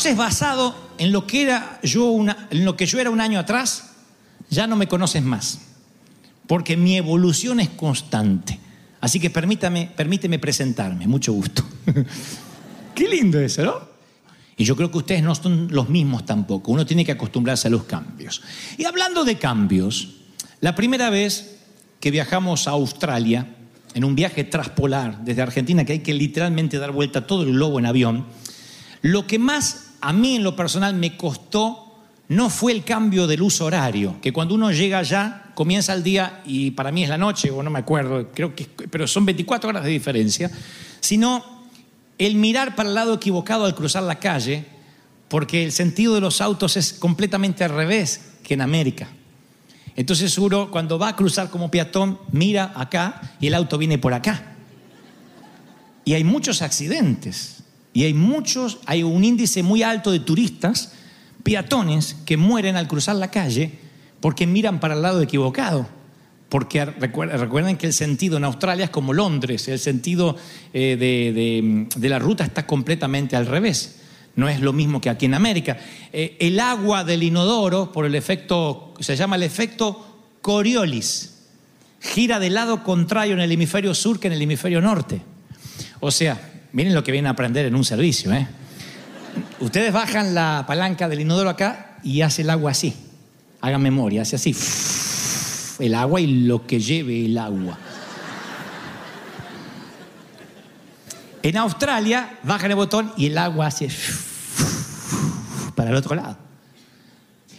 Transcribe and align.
conoces 0.00 0.16
basado 0.16 0.74
en 0.96 1.12
lo 1.12 1.26
que 1.26 1.42
era 1.42 1.78
yo 1.82 2.06
una- 2.06 2.48
en 2.50 2.64
lo 2.64 2.74
que 2.74 2.86
yo 2.86 2.98
era 3.00 3.10
un 3.10 3.20
año 3.20 3.38
atrás, 3.38 3.90
ya 4.48 4.66
no 4.66 4.74
me 4.74 4.88
conoces 4.88 5.22
más. 5.22 5.58
Porque 6.46 6.74
mi 6.74 6.96
evolución 6.96 7.60
es 7.60 7.68
constante. 7.68 8.58
Así 9.02 9.20
que 9.20 9.28
permítame, 9.28 9.90
permíteme 9.94 10.38
presentarme, 10.38 11.06
mucho 11.06 11.34
gusto. 11.34 11.62
Qué 12.94 13.08
lindo 13.08 13.38
eso, 13.40 13.62
¿no? 13.62 13.74
Y 14.56 14.64
yo 14.64 14.74
creo 14.74 14.90
que 14.90 14.96
ustedes 14.96 15.22
no 15.22 15.34
son 15.34 15.68
los 15.70 15.90
mismos 15.90 16.24
tampoco. 16.24 16.72
Uno 16.72 16.86
tiene 16.86 17.04
que 17.04 17.12
acostumbrarse 17.12 17.68
a 17.68 17.70
los 17.70 17.84
cambios. 17.84 18.40
Y 18.78 18.86
hablando 18.86 19.24
de 19.24 19.36
cambios, 19.36 20.16
la 20.62 20.74
primera 20.74 21.10
vez 21.10 21.58
que 22.00 22.10
viajamos 22.10 22.66
a 22.66 22.70
Australia, 22.70 23.54
en 23.92 24.04
un 24.04 24.14
viaje 24.14 24.44
traspolar 24.44 25.22
desde 25.26 25.42
Argentina, 25.42 25.84
que 25.84 25.92
hay 25.92 25.98
que 25.98 26.14
literalmente 26.14 26.78
dar 26.78 26.90
vuelta 26.90 27.26
todo 27.26 27.42
el 27.42 27.52
globo 27.52 27.78
en 27.78 27.84
avión, 27.84 28.24
lo 29.02 29.26
que 29.26 29.38
más 29.38 29.88
a 30.00 30.12
mí 30.12 30.36
en 30.36 30.44
lo 30.44 30.56
personal 30.56 30.94
me 30.94 31.16
costó 31.16 31.86
no 32.28 32.48
fue 32.48 32.70
el 32.72 32.84
cambio 32.84 33.26
del 33.26 33.42
uso 33.42 33.64
horario, 33.64 34.20
que 34.22 34.32
cuando 34.32 34.54
uno 34.54 34.70
llega 34.70 34.98
allá 34.98 35.46
comienza 35.54 35.92
el 35.92 36.04
día 36.04 36.42
y 36.44 36.70
para 36.70 36.92
mí 36.92 37.02
es 37.02 37.08
la 37.08 37.18
noche, 37.18 37.50
o 37.50 37.60
no 37.60 37.70
me 37.70 37.80
acuerdo, 37.80 38.28
creo 38.32 38.54
que, 38.54 38.66
pero 38.66 39.08
son 39.08 39.26
24 39.26 39.68
horas 39.68 39.82
de 39.82 39.90
diferencia, 39.90 40.48
sino 41.00 41.44
el 42.18 42.36
mirar 42.36 42.76
para 42.76 42.88
el 42.88 42.94
lado 42.94 43.14
equivocado 43.14 43.64
al 43.64 43.74
cruzar 43.74 44.04
la 44.04 44.20
calle, 44.20 44.64
porque 45.26 45.64
el 45.64 45.72
sentido 45.72 46.14
de 46.14 46.20
los 46.20 46.40
autos 46.40 46.76
es 46.76 46.92
completamente 46.92 47.64
al 47.64 47.70
revés 47.70 48.34
que 48.44 48.54
en 48.54 48.60
América. 48.60 49.08
Entonces 49.96 50.38
uno 50.38 50.70
cuando 50.70 50.98
va 50.98 51.08
a 51.08 51.16
cruzar 51.16 51.50
como 51.50 51.70
peatón 51.70 52.18
mira 52.30 52.72
acá 52.76 53.36
y 53.40 53.48
el 53.48 53.54
auto 53.54 53.76
viene 53.76 53.98
por 53.98 54.14
acá. 54.14 54.54
Y 56.04 56.14
hay 56.14 56.24
muchos 56.24 56.62
accidentes. 56.62 57.64
Y 57.92 58.04
hay 58.04 58.14
muchos, 58.14 58.78
hay 58.86 59.02
un 59.02 59.24
índice 59.24 59.62
muy 59.62 59.82
alto 59.82 60.10
de 60.12 60.20
turistas, 60.20 60.92
peatones, 61.42 62.16
que 62.24 62.36
mueren 62.36 62.76
al 62.76 62.86
cruzar 62.88 63.16
la 63.16 63.30
calle 63.30 63.72
porque 64.20 64.46
miran 64.46 64.78
para 64.80 64.94
el 64.94 65.02
lado 65.02 65.22
equivocado. 65.22 65.88
Porque 66.48 66.84
recuer- 66.84 67.30
recuerden 67.38 67.76
que 67.76 67.86
el 67.86 67.92
sentido 67.92 68.36
en 68.36 68.44
Australia 68.44 68.84
es 68.86 68.90
como 68.90 69.12
Londres, 69.12 69.66
el 69.68 69.78
sentido 69.78 70.36
eh, 70.74 70.96
de, 70.98 71.32
de- 71.32 71.86
de 71.96 72.08
la 72.08 72.18
ruta 72.18 72.44
está 72.44 72.66
completamente 72.66 73.36
al 73.36 73.46
revés. 73.46 73.96
No 74.36 74.48
es 74.48 74.60
lo 74.60 74.72
mismo 74.72 75.00
que 75.00 75.10
aquí 75.10 75.26
en 75.26 75.34
América. 75.34 75.78
Eh, 76.12 76.36
el 76.40 76.60
agua 76.60 77.02
del 77.04 77.22
inodoro, 77.22 77.90
por 77.92 78.04
el 78.04 78.14
efecto, 78.14 78.94
se 79.00 79.16
llama 79.16 79.36
el 79.36 79.42
efecto 79.42 80.06
Coriolis, 80.42 81.34
gira 82.00 82.38
del 82.38 82.54
lado 82.54 82.82
contrario 82.82 83.34
en 83.34 83.40
el 83.40 83.52
hemisferio 83.52 83.94
sur 83.94 84.18
que 84.20 84.26
en 84.28 84.34
el 84.34 84.42
hemisferio 84.42 84.80
norte. 84.80 85.20
O 86.00 86.10
sea, 86.10 86.49
miren 86.72 86.94
lo 86.94 87.02
que 87.02 87.12
vienen 87.12 87.28
a 87.28 87.30
aprender 87.30 87.66
en 87.66 87.74
un 87.74 87.84
servicio. 87.84 88.32
¿eh? 88.32 88.46
Ustedes 89.60 89.92
bajan 89.92 90.34
la 90.34 90.64
palanca 90.66 91.08
del 91.08 91.20
inodoro 91.20 91.50
acá 91.50 91.98
y 92.02 92.22
hace 92.22 92.42
el 92.42 92.50
agua 92.50 92.72
así. 92.72 92.94
Hagan 93.60 93.82
memoria, 93.82 94.22
hace 94.22 94.36
así. 94.36 94.56
El 95.84 95.94
agua 95.94 96.20
y 96.20 96.44
lo 96.44 96.66
que 96.66 96.80
lleve 96.80 97.26
el 97.26 97.36
agua. 97.38 97.78
En 101.42 101.56
Australia 101.56 102.38
bajan 102.42 102.70
el 102.70 102.76
botón 102.76 103.12
y 103.16 103.26
el 103.26 103.38
agua 103.38 103.66
hace 103.66 103.88
para 105.74 105.90
el 105.90 105.96
otro 105.96 106.14
lado. 106.14 106.36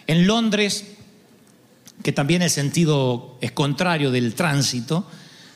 En 0.05 0.27
Londres, 0.27 0.85
que 2.03 2.11
también 2.11 2.41
el 2.41 2.49
sentido 2.49 3.37
es 3.41 3.51
contrario 3.51 4.11
del 4.11 4.35
tránsito, 4.35 5.07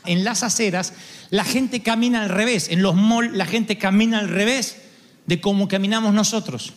en 0.08 0.24
las 0.24 0.44
aceras 0.44 0.94
la 1.30 1.44
gente 1.44 1.82
camina 1.82 2.24
al 2.24 2.30
revés, 2.30 2.70
en 2.70 2.82
los 2.82 2.96
malls 2.96 3.34
la 3.36 3.46
gente 3.46 3.78
camina 3.78 4.20
al 4.20 4.30
revés 4.30 4.78
de 5.26 5.42
cómo 5.42 5.68
caminamos 5.68 6.14
nosotros. 6.14 6.74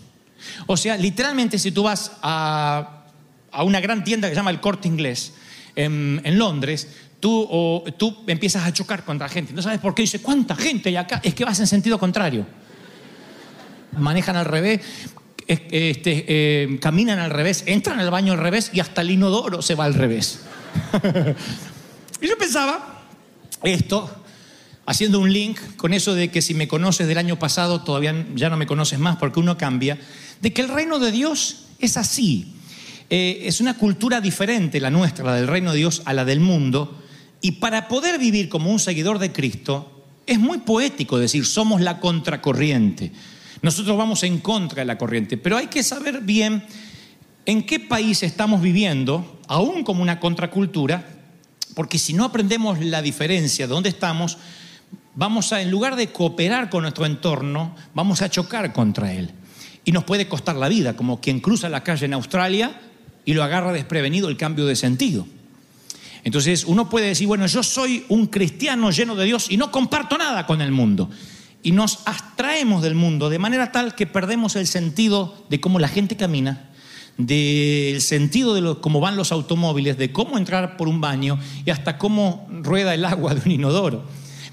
O 0.67 0.77
sea, 0.77 0.97
literalmente 0.97 1.59
si 1.59 1.71
tú 1.73 1.83
vas 1.83 2.13
a, 2.23 3.05
a 3.53 3.63
una 3.63 3.81
gran 3.81 4.05
tienda 4.05 4.29
que 4.29 4.35
se 4.35 4.39
llama 4.39 4.51
el 4.51 4.61
Corte 4.61 4.89
Inglés 4.89 5.35
en, 5.77 6.21
en 6.25 6.39
Londres, 6.39 6.89
tú, 7.21 7.47
o, 7.51 7.85
tú 7.97 8.25
empiezas 8.27 8.65
a 8.67 8.73
chocar 8.73 9.05
contra 9.05 9.29
gente. 9.29 9.53
No 9.53 9.63
sabes 9.63 9.81
por 9.81 9.95
qué. 9.95 10.03
Dice, 10.03 10.21
¿cuánta 10.21 10.55
gente 10.57 10.89
hay 10.89 10.97
acá? 10.97 11.21
Es 11.23 11.35
que 11.35 11.45
vas 11.45 11.59
en 11.61 11.67
sentido 11.67 11.99
contrario. 11.99 12.47
Manejan 13.97 14.37
al 14.37 14.45
revés, 14.45 14.81
es- 15.47 15.61
este, 15.71 16.25
eh, 16.29 16.79
caminan 16.81 17.19
al 17.19 17.31
revés, 17.31 17.65
entran 17.67 17.99
al 18.01 18.11
baño 18.11 18.33
al 18.33 18.39
revés 18.39 18.71
y 18.73 18.81
hasta 18.81 19.01
el 19.03 19.11
inodoro 19.11 19.63
se 19.63 19.75
va 19.75 19.85
al 19.85 19.95
revés. 19.95 20.41
y 22.21 22.29
yo 22.29 22.37
pensaba 22.39 22.98
esto, 23.63 24.11
haciendo 24.87 25.21
un 25.21 25.33
link 25.33 25.59
con 25.77 25.93
eso 25.93 26.15
de 26.15 26.31
que 26.31 26.43
si 26.43 26.55
me 26.55 26.69
conoces 26.69 27.07
del 27.07 27.19
año 27.19 27.39
pasado, 27.39 27.83
todavía 27.83 28.27
ya 28.35 28.49
no 28.49 28.57
me 28.57 28.67
conoces 28.67 28.99
más 28.99 29.17
porque 29.17 29.41
uno 29.41 29.59
cambia, 29.59 29.99
de 30.41 30.53
que 30.53 30.63
el 30.63 30.69
reino 30.69 30.99
de 30.99 31.13
Dios 31.13 31.65
es 31.79 31.97
así. 31.97 32.55
Eh, 33.11 33.43
es 33.45 33.61
una 33.61 33.75
cultura 33.75 34.21
diferente 34.21 34.81
la 34.81 34.91
nuestra, 34.91 35.25
la 35.25 35.35
del 35.35 35.47
reino 35.47 35.73
de 35.73 35.79
Dios, 35.79 36.03
a 36.05 36.13
la 36.13 36.25
del 36.25 36.41
mundo. 36.41 37.03
Y 37.41 37.53
para 37.53 37.89
poder 37.89 38.19
vivir 38.19 38.49
como 38.49 38.71
un 38.71 38.79
seguidor 38.79 39.19
de 39.19 39.33
Cristo, 39.33 40.05
es 40.27 40.39
muy 40.39 40.59
poético 40.59 41.19
decir, 41.19 41.47
somos 41.47 41.81
la 41.81 42.01
contracorriente. 42.01 43.13
Nosotros 43.63 43.97
vamos 43.97 44.23
en 44.23 44.39
contra 44.39 44.83
de 44.83 44.87
la 44.87 44.99
corriente, 44.99 45.37
pero 45.37 45.57
hay 45.57 45.67
que 45.69 45.83
saber 45.83 46.21
bien 46.21 46.65
en 47.47 47.65
qué 47.65 47.81
país 47.81 48.23
estamos 48.23 48.61
viviendo, 48.61 49.41
aún 49.49 49.83
como 49.85 50.03
una 50.03 50.21
contracultura, 50.21 51.18
porque 51.79 51.97
si 51.97 52.13
no 52.13 52.25
aprendemos 52.25 52.81
la 52.81 53.03
diferencia 53.03 53.69
de 53.69 53.73
dónde 53.73 53.89
estamos, 53.89 54.37
vamos 55.15 55.53
a, 55.53 55.63
en 55.63 55.71
lugar 55.71 55.95
de 55.95 56.09
cooperar 56.09 56.71
con 56.71 56.83
nuestro 56.83 57.07
entorno, 57.07 57.77
vamos 57.95 58.21
a 58.21 58.29
chocar 58.29 58.73
contra 58.73 59.13
él. 59.13 59.31
Y 59.85 59.93
nos 59.93 60.03
puede 60.03 60.27
costar 60.27 60.57
la 60.57 60.69
vida, 60.69 60.97
como 60.97 61.21
quien 61.21 61.39
cruza 61.39 61.69
la 61.69 61.85
calle 61.85 62.07
en 62.07 62.15
Australia 62.15 62.81
y 63.25 63.33
lo 63.33 63.45
agarra 63.45 63.73
desprevenido 63.73 64.29
el 64.29 64.37
cambio 64.37 64.67
de 64.67 64.75
sentido. 64.75 65.25
Entonces 66.25 66.65
uno 66.65 66.91
puede 66.91 67.07
decir, 67.07 67.29
bueno, 67.29 67.47
yo 67.47 67.63
soy 67.63 68.05
un 68.09 68.27
cristiano 68.27 68.91
lleno 68.91 69.15
de 69.15 69.27
Dios 69.27 69.47
y 69.49 69.57
no 69.57 69.71
comparto 69.71 70.19
nada 70.19 70.47
con 70.47 70.61
el 70.61 70.73
mundo. 70.73 71.09
Y 71.63 71.71
nos 71.71 72.01
abstraemos 72.07 72.83
del 72.83 72.97
mundo 72.97 73.31
de 73.31 73.39
manera 73.39 73.71
tal 73.71 73.95
que 73.95 74.09
perdemos 74.09 74.57
el 74.57 74.67
sentido 74.67 75.47
de 75.49 75.61
cómo 75.61 75.79
la 75.79 75.87
gente 75.87 76.17
camina, 76.17 76.68
del 77.19 78.01
sentido 78.01 78.55
de 78.55 78.61
lo- 78.61 78.81
cómo 78.81 79.01
van 79.01 79.17
los 79.17 79.33
automóviles, 79.33 79.99
de 79.99 80.13
cómo 80.13 80.39
entrar 80.39 80.77
por 80.77 80.89
un 80.89 81.01
baño 81.01 81.39
y 81.67 81.71
hasta 81.71 81.99
cómo 81.99 82.49
rueda 82.63 82.95
el 82.95 83.05
agua 83.05 83.35
de 83.35 83.43
un 83.45 83.51
inodoro. 83.51 84.05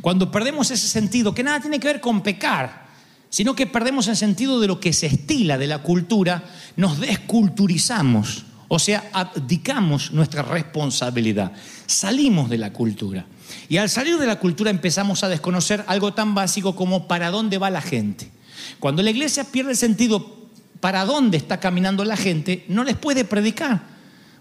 Cuando 0.02 0.32
perdemos 0.32 0.70
ese 0.72 0.88
sentido, 0.88 1.34
que 1.34 1.44
nada 1.44 1.62
tiene 1.62 1.80
que 1.80 1.88
ver 1.88 2.02
con 2.02 2.22
pecar, 2.22 2.86
sino 3.30 3.56
que 3.56 3.68
perdemos 3.68 4.08
el 4.08 4.16
sentido 4.16 4.60
de 4.60 4.68
lo 4.68 4.80
que 4.80 4.94
se 4.94 5.08
estila 5.08 5.58
de 5.58 5.68
la 5.68 5.80
cultura, 5.84 6.44
nos 6.76 7.00
desculturizamos, 7.00 8.46
o 8.68 8.80
sea, 8.80 9.10
abdicamos 9.14 10.12
nuestra 10.12 10.42
responsabilidad, 10.42 11.52
salimos 11.86 12.50
de 12.50 12.58
la 12.58 12.74
cultura. 12.74 13.26
Y 13.70 13.78
al 13.78 13.90
salir 13.90 14.18
de 14.18 14.26
la 14.26 14.40
cultura 14.40 14.72
empezamos 14.72 15.24
a 15.24 15.30
desconocer 15.30 15.84
algo 15.88 16.14
tan 16.14 16.34
básico 16.34 16.76
como 16.76 17.08
para 17.08 17.30
dónde 17.30 17.58
va 17.60 17.70
la 17.70 17.82
gente. 17.82 18.32
Cuando 18.80 19.04
la 19.04 19.12
iglesia 19.12 19.44
pierde 19.44 19.72
el 19.72 19.78
sentido 19.78 20.45
para 20.86 21.04
dónde 21.04 21.38
está 21.38 21.60
caminando 21.60 22.06
la 22.06 22.16
gente, 22.16 22.64
no 22.68 22.84
les 22.84 22.96
puede 22.96 23.26
predicar, 23.26 23.82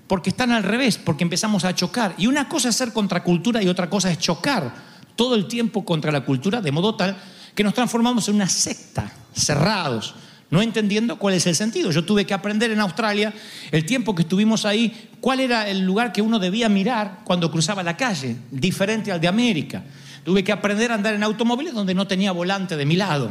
porque 0.06 0.28
están 0.28 0.52
al 0.52 0.62
revés, 0.62 0.98
porque 0.98 1.24
empezamos 1.24 1.64
a 1.64 1.74
chocar. 1.74 2.14
Y 2.18 2.26
una 2.26 2.50
cosa 2.50 2.68
es 2.68 2.76
ser 2.76 2.92
contracultura 2.92 3.62
y 3.62 3.68
otra 3.68 3.88
cosa 3.88 4.10
es 4.10 4.18
chocar 4.18 4.74
todo 5.16 5.36
el 5.36 5.48
tiempo 5.48 5.86
contra 5.86 6.12
la 6.12 6.26
cultura, 6.26 6.60
de 6.60 6.70
modo 6.70 6.96
tal 6.96 7.16
que 7.54 7.64
nos 7.64 7.72
transformamos 7.72 8.28
en 8.28 8.34
una 8.34 8.46
secta, 8.46 9.10
cerrados, 9.34 10.16
no 10.50 10.60
entendiendo 10.60 11.18
cuál 11.18 11.32
es 11.32 11.46
el 11.46 11.54
sentido. 11.54 11.90
Yo 11.90 12.04
tuve 12.04 12.26
que 12.26 12.34
aprender 12.34 12.70
en 12.70 12.80
Australia, 12.80 13.32
el 13.72 13.86
tiempo 13.86 14.14
que 14.14 14.20
estuvimos 14.20 14.66
ahí, 14.66 15.08
cuál 15.20 15.40
era 15.40 15.66
el 15.66 15.80
lugar 15.80 16.12
que 16.12 16.20
uno 16.20 16.38
debía 16.38 16.68
mirar 16.68 17.20
cuando 17.24 17.50
cruzaba 17.50 17.82
la 17.82 17.96
calle, 17.96 18.36
diferente 18.50 19.10
al 19.10 19.18
de 19.22 19.28
América. 19.28 19.82
Tuve 20.24 20.44
que 20.44 20.52
aprender 20.52 20.92
a 20.92 20.96
andar 20.96 21.14
en 21.14 21.22
automóviles 21.22 21.72
donde 21.72 21.94
no 21.94 22.06
tenía 22.06 22.32
volante 22.32 22.76
de 22.76 22.84
mi 22.84 22.96
lado. 22.96 23.30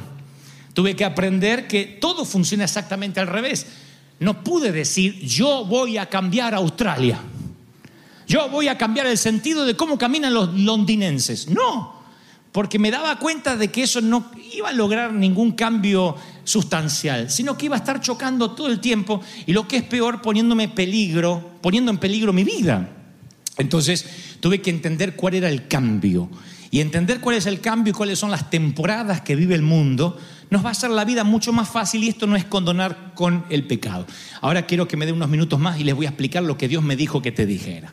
Tuve 0.73 0.95
que 0.95 1.05
aprender 1.05 1.67
que 1.67 1.85
todo 1.85 2.25
funciona 2.25 2.63
exactamente 2.63 3.19
al 3.19 3.27
revés. 3.27 3.67
No 4.19 4.43
pude 4.43 4.71
decir, 4.71 5.19
yo 5.19 5.65
voy 5.65 5.97
a 5.97 6.07
cambiar 6.07 6.55
Australia. 6.55 7.19
Yo 8.27 8.49
voy 8.49 8.67
a 8.67 8.77
cambiar 8.77 9.05
el 9.07 9.17
sentido 9.17 9.65
de 9.65 9.75
cómo 9.75 9.97
caminan 9.97 10.33
los 10.33 10.53
londinenses. 10.53 11.49
No, 11.49 11.93
porque 12.51 12.79
me 12.79 12.91
daba 12.91 13.19
cuenta 13.19 13.57
de 13.57 13.69
que 13.69 13.83
eso 13.83 14.01
no 14.01 14.31
iba 14.53 14.69
a 14.69 14.73
lograr 14.73 15.13
ningún 15.13 15.51
cambio 15.53 16.15
sustancial, 16.43 17.29
sino 17.29 17.57
que 17.57 17.65
iba 17.65 17.75
a 17.75 17.79
estar 17.79 17.99
chocando 17.99 18.51
todo 18.51 18.67
el 18.67 18.79
tiempo 18.79 19.21
y 19.45 19.53
lo 19.53 19.67
que 19.67 19.77
es 19.77 19.83
peor, 19.83 20.21
poniéndome 20.21 20.69
peligro, 20.69 21.51
poniendo 21.61 21.91
en 21.91 21.97
peligro 21.97 22.31
mi 22.31 22.43
vida. 22.43 22.89
Entonces 23.57 24.05
tuve 24.39 24.61
que 24.61 24.69
entender 24.69 25.15
cuál 25.15 25.35
era 25.35 25.49
el 25.49 25.67
cambio. 25.67 26.29
Y 26.71 26.79
entender 26.79 27.19
cuál 27.19 27.35
es 27.35 27.45
el 27.45 27.59
cambio 27.59 27.91
y 27.91 27.95
cuáles 27.95 28.17
son 28.17 28.31
las 28.31 28.49
temporadas 28.49 29.21
que 29.21 29.35
vive 29.35 29.53
el 29.53 29.61
mundo 29.61 30.17
nos 30.53 30.63
va 30.63 30.69
a 30.69 30.73
hacer 30.73 30.91
la 30.91 31.03
vida 31.03 31.23
mucho 31.23 31.51
más 31.51 31.67
fácil 31.67 32.03
y 32.03 32.09
esto 32.09 32.27
no 32.27 32.35
es 32.35 32.45
condonar 32.45 33.13
con 33.15 33.43
el 33.49 33.65
pecado. 33.65 34.05
Ahora 34.39 34.67
quiero 34.67 34.87
que 34.87 34.95
me 34.95 35.07
dé 35.07 35.11
unos 35.11 35.27
minutos 35.27 35.59
más 35.59 35.79
y 35.79 35.83
les 35.83 35.95
voy 35.95 36.05
a 36.05 36.09
explicar 36.09 36.43
lo 36.43 36.59
que 36.59 36.67
Dios 36.67 36.83
me 36.83 36.95
dijo 36.95 37.23
que 37.23 37.31
te 37.31 37.47
dijera. 37.47 37.91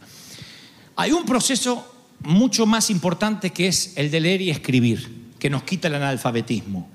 Hay 0.95 1.13
un 1.13 1.25
proceso 1.25 1.91
mucho 2.23 2.67
más 2.67 2.91
importante 2.91 3.49
que 3.49 3.67
es 3.67 3.95
el 3.97 4.11
de 4.11 4.21
leer 4.21 4.43
y 4.43 4.51
escribir, 4.51 5.31
que 5.39 5.49
nos 5.49 5.63
quita 5.63 5.89
el 5.89 5.95
analfabetismo. 5.95 6.91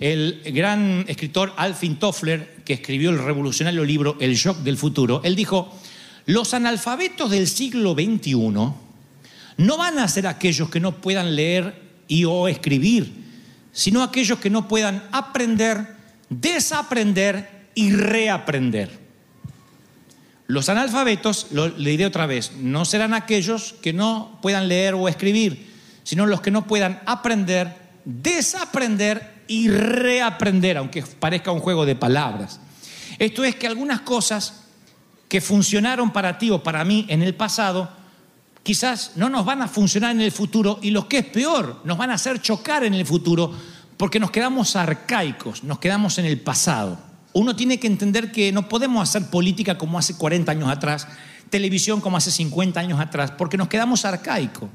El 0.00 0.40
gran 0.46 1.04
escritor 1.06 1.52
Alfin 1.58 1.98
Toffler, 1.98 2.62
que 2.64 2.72
escribió 2.72 3.10
el 3.10 3.18
revolucionario 3.18 3.84
libro 3.84 4.16
El 4.18 4.34
shock 4.34 4.60
del 4.60 4.78
futuro, 4.78 5.20
él 5.24 5.36
dijo, 5.36 5.78
los 6.24 6.54
analfabetos 6.54 7.30
del 7.30 7.48
siglo 7.48 7.92
XXI 7.92 8.34
no 8.34 9.76
van 9.76 9.98
a 9.98 10.08
ser 10.08 10.26
aquellos 10.26 10.70
que 10.70 10.80
no 10.80 11.02
puedan 11.02 11.36
leer 11.36 11.82
y 12.08 12.24
o 12.24 12.48
escribir, 12.48 13.21
sino 13.72 14.02
aquellos 14.02 14.38
que 14.38 14.50
no 14.50 14.68
puedan 14.68 15.02
aprender, 15.12 15.96
desaprender 16.28 17.68
y 17.74 17.92
reaprender. 17.92 19.00
Los 20.46 20.68
analfabetos, 20.68 21.46
lo 21.50 21.70
diré 21.70 22.04
otra 22.04 22.26
vez, 22.26 22.52
no 22.58 22.84
serán 22.84 23.14
aquellos 23.14 23.74
que 23.80 23.92
no 23.92 24.38
puedan 24.42 24.68
leer 24.68 24.94
o 24.94 25.08
escribir, 25.08 25.72
sino 26.04 26.26
los 26.26 26.40
que 26.40 26.50
no 26.50 26.66
puedan 26.66 27.00
aprender, 27.06 27.74
desaprender 28.04 29.44
y 29.46 29.68
reaprender, 29.68 30.76
aunque 30.76 31.02
parezca 31.02 31.52
un 31.52 31.60
juego 31.60 31.86
de 31.86 31.96
palabras. 31.96 32.60
Esto 33.18 33.44
es 33.44 33.56
que 33.56 33.66
algunas 33.66 34.00
cosas 34.00 34.64
que 35.28 35.40
funcionaron 35.40 36.12
para 36.12 36.38
ti 36.38 36.50
o 36.50 36.62
para 36.62 36.84
mí 36.84 37.06
en 37.08 37.22
el 37.22 37.34
pasado, 37.34 37.90
quizás 38.62 39.12
no 39.16 39.28
nos 39.28 39.44
van 39.44 39.62
a 39.62 39.68
funcionar 39.68 40.12
en 40.12 40.20
el 40.20 40.32
futuro 40.32 40.78
y 40.82 40.90
lo 40.90 41.08
que 41.08 41.18
es 41.18 41.26
peor, 41.26 41.80
nos 41.84 41.98
van 41.98 42.10
a 42.10 42.14
hacer 42.14 42.40
chocar 42.40 42.84
en 42.84 42.94
el 42.94 43.06
futuro 43.06 43.52
porque 43.96 44.20
nos 44.20 44.30
quedamos 44.30 44.76
arcaicos, 44.76 45.64
nos 45.64 45.78
quedamos 45.78 46.18
en 46.18 46.26
el 46.26 46.40
pasado. 46.40 46.98
Uno 47.34 47.56
tiene 47.56 47.78
que 47.78 47.86
entender 47.86 48.30
que 48.30 48.52
no 48.52 48.68
podemos 48.68 49.08
hacer 49.08 49.30
política 49.30 49.78
como 49.78 49.98
hace 49.98 50.16
40 50.16 50.52
años 50.52 50.68
atrás, 50.68 51.06
televisión 51.50 52.00
como 52.00 52.16
hace 52.16 52.30
50 52.30 52.78
años 52.80 53.00
atrás, 53.00 53.32
porque 53.32 53.56
nos 53.56 53.68
quedamos 53.68 54.04
arcaicos. 54.04 54.68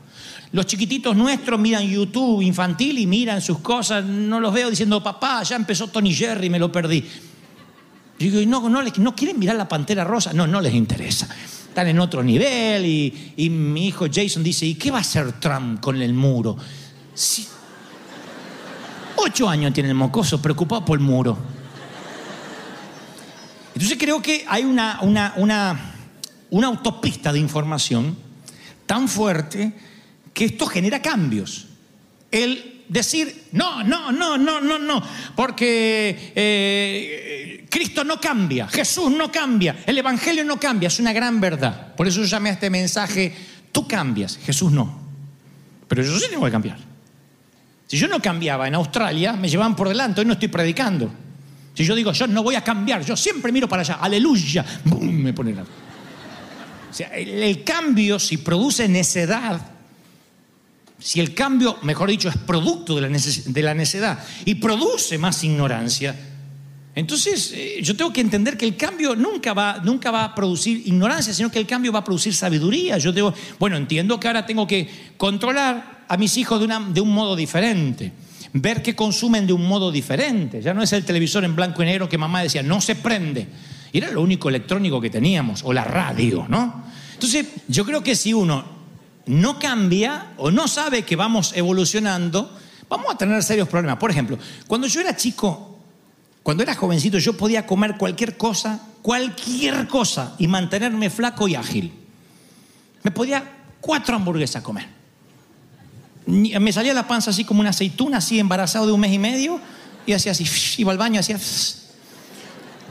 Los 0.52 0.66
chiquititos 0.66 1.16
nuestros 1.16 1.60
miran 1.60 1.84
YouTube 1.88 2.42
infantil 2.42 2.98
y 3.00 3.06
miran 3.06 3.42
sus 3.42 3.60
cosas, 3.60 4.06
no 4.06 4.40
los 4.40 4.54
veo 4.54 4.70
diciendo, 4.70 5.04
papá, 5.04 5.44
ya 5.44 5.56
empezó 5.56 5.88
Tony 5.88 6.14
Jerry, 6.14 6.50
me 6.50 6.60
lo 6.60 6.72
perdí. 6.72 7.04
Yo 8.20 8.32
digo, 8.32 8.50
no, 8.50 8.70
no, 8.70 8.82
no 8.82 9.16
quieren 9.16 9.38
mirar 9.38 9.56
la 9.56 9.68
Pantera 9.68 10.04
Rosa, 10.04 10.34
no, 10.34 10.48
no 10.48 10.62
les 10.62 10.74
interesa. 10.74 11.28
Están 11.78 11.90
en 11.90 12.00
otro 12.00 12.24
nivel 12.24 12.88
y, 12.88 13.50
mi 13.52 13.86
hijo 13.86 14.08
Jason 14.12 14.42
dice, 14.42 14.66
¿y 14.66 14.74
qué 14.74 14.90
va 14.90 14.98
a 14.98 15.02
hacer 15.02 15.34
Trump 15.34 15.80
con 15.80 16.02
el 16.02 16.12
muro? 16.12 16.58
Ocho 19.18 19.48
años 19.48 19.72
tiene 19.74 19.90
el 19.90 19.94
mocoso, 19.94 20.42
preocupado 20.42 20.84
por 20.84 20.98
el 20.98 21.06
muro. 21.06 21.38
Entonces 23.76 23.96
creo 24.00 24.20
que 24.24 24.44
hay 24.50 24.64
una 24.64 24.98
autopista 26.64 27.32
de 27.32 27.38
información 27.38 28.18
tan 28.88 29.08
fuerte 29.08 29.72
que 30.34 30.46
esto 30.46 30.66
genera 30.66 31.00
cambios. 31.00 31.68
El 32.32 32.78
decir, 32.90 33.50
no, 33.52 33.84
no, 33.84 34.12
no, 34.12 34.38
no, 34.38 34.62
no, 34.62 34.80
no, 34.80 35.04
porque 35.36 36.32
eh, 36.36 37.27
Cristo 37.78 38.04
no 38.04 38.20
cambia, 38.20 38.68
Jesús 38.68 39.12
no 39.12 39.32
cambia, 39.32 39.84
el 39.86 39.96
Evangelio 40.00 40.44
no 40.44 40.60
cambia, 40.60 40.88
es 40.88 41.00
una 41.00 41.14
gran 41.14 41.40
verdad. 41.40 41.94
Por 41.94 42.08
eso 42.08 42.22
yo 42.22 42.26
llamé 42.26 42.50
a 42.50 42.54
este 42.54 42.72
mensaje, 42.72 43.32
tú 43.72 43.88
cambias, 43.88 44.40
Jesús 44.44 44.72
no. 44.72 45.00
Pero 45.88 46.02
yo 46.02 46.18
sí 46.18 46.26
tengo 46.28 46.44
que 46.46 46.52
cambiar. 46.52 46.80
Si 47.86 47.96
yo 47.96 48.08
no 48.08 48.20
cambiaba 48.20 48.68
en 48.68 48.74
Australia, 48.74 49.34
me 49.34 49.48
llevaban 49.48 49.76
por 49.76 49.90
delante, 49.90 50.22
hoy 50.22 50.26
no 50.26 50.34
estoy 50.34 50.48
predicando. 50.48 51.14
Si 51.76 51.86
yo 51.86 51.94
digo, 51.94 52.12
yo 52.14 52.26
no 52.26 52.42
voy 52.42 52.56
a 52.56 52.64
cambiar, 52.64 53.06
yo 53.06 53.16
siempre 53.16 53.52
miro 53.52 53.70
para 53.70 53.84
allá, 53.84 54.00
aleluya, 54.02 54.66
¡bum! 54.84 55.12
me 55.12 55.32
pone 55.32 55.54
la... 55.54 55.62
O 55.62 55.66
sea, 56.90 57.10
el, 57.10 57.64
cambio, 57.64 58.18
si 58.18 58.38
produce 58.38 58.90
necedad, 58.90 59.62
si 60.98 61.20
el 61.20 61.36
cambio, 61.36 61.78
mejor 61.84 62.10
dicho, 62.10 62.28
es 62.28 62.38
producto 62.38 62.96
de 62.96 63.02
la, 63.02 63.10
de 63.10 63.62
la 63.62 63.76
necedad 63.76 64.18
y 64.46 64.56
produce 64.56 65.20
más 65.20 65.44
ignorancia, 65.44 66.16
entonces 67.00 67.52
eh, 67.56 67.80
yo 67.84 67.96
tengo 67.96 68.12
que 68.12 68.22
entender 68.22 68.58
que 68.58 68.66
el 68.66 68.76
cambio 68.76 69.16
nunca 69.16 69.54
va, 69.54 69.80
nunca 69.84 70.10
va 70.12 70.24
a 70.26 70.36
producir 70.36 70.82
ignorancia, 70.88 71.34
sino 71.34 71.52
que 71.52 71.60
el 71.60 71.68
cambio 71.68 71.92
va 71.92 72.00
a 72.00 72.04
producir 72.04 72.34
sabiduría. 72.34 72.98
Yo 72.98 73.12
digo, 73.12 73.34
bueno, 73.60 73.78
entiendo 73.78 74.20
que 74.20 74.28
ahora 74.28 74.46
tengo 74.46 74.66
que 74.66 74.90
controlar 75.18 76.06
a 76.08 76.18
mis 76.18 76.36
hijos 76.38 76.60
de, 76.60 76.66
una- 76.66 76.80
de 76.80 77.00
un 77.02 77.14
modo 77.14 77.36
diferente, 77.36 78.12
ver 78.54 78.82
qué 78.82 78.96
consumen 78.96 79.46
de 79.46 79.54
un 79.54 79.68
modo 79.68 79.92
diferente. 79.92 80.62
Ya 80.62 80.74
no 80.74 80.82
es 80.82 80.92
el 80.94 81.06
televisor 81.06 81.44
en 81.46 81.56
blanco 81.56 81.84
y 81.84 81.86
negro 81.86 82.10
que 82.10 82.18
mamá 82.18 82.42
decía, 82.42 82.64
no 82.64 82.82
se 82.82 82.96
prende. 82.96 83.48
Y 83.94 84.00
era 84.00 84.12
lo 84.12 84.22
único 84.22 84.50
electrónico 84.50 85.00
que 85.00 85.10
teníamos, 85.10 85.62
o 85.64 85.72
la 85.74 85.84
radio, 85.84 86.46
¿no? 86.50 86.84
Entonces, 87.14 87.46
yo 87.68 87.86
creo 87.86 88.02
que 88.04 88.16
si 88.16 88.34
uno 88.34 88.66
no 89.28 89.60
cambia 89.60 90.34
o 90.38 90.50
no 90.52 90.68
sabe 90.68 91.04
que 91.04 91.16
vamos 91.16 91.52
evolucionando, 91.56 92.58
vamos 92.90 93.08
a 93.14 93.18
tener 93.18 93.42
serios 93.44 93.68
problemas. 93.68 93.98
Por 93.98 94.10
ejemplo, 94.12 94.38
cuando 94.68 94.88
yo 94.88 95.02
era 95.02 95.16
chico, 95.16 95.77
cuando 96.48 96.64
era 96.64 96.76
jovencito, 96.76 97.18
yo 97.18 97.34
podía 97.34 97.66
comer 97.66 97.98
cualquier 97.98 98.38
cosa, 98.38 98.80
cualquier 99.02 99.86
cosa, 99.90 100.34
y 100.38 100.48
mantenerme 100.48 101.10
flaco 101.10 101.50
y 101.50 101.56
ágil. 101.56 101.92
Me 103.04 103.12
podía 103.12 103.44
cuatro 103.82 104.16
hamburguesas 104.16 104.64
comer. 104.64 104.88
Me 106.26 106.72
salía 106.72 106.94
la 106.94 107.06
panza 107.06 107.32
así 107.32 107.44
como 107.44 107.60
una 107.60 107.72
aceituna, 107.72 108.20
así 108.20 108.40
embarazado 108.40 108.86
de 108.86 108.94
un 108.94 109.00
mes 109.02 109.12
y 109.12 109.20
medio, 109.20 109.60
y 110.06 110.14
hacía 110.14 110.32
así, 110.32 110.46
iba 110.78 110.94
al 110.94 110.98
baño, 110.98 111.20
hacía... 111.20 111.38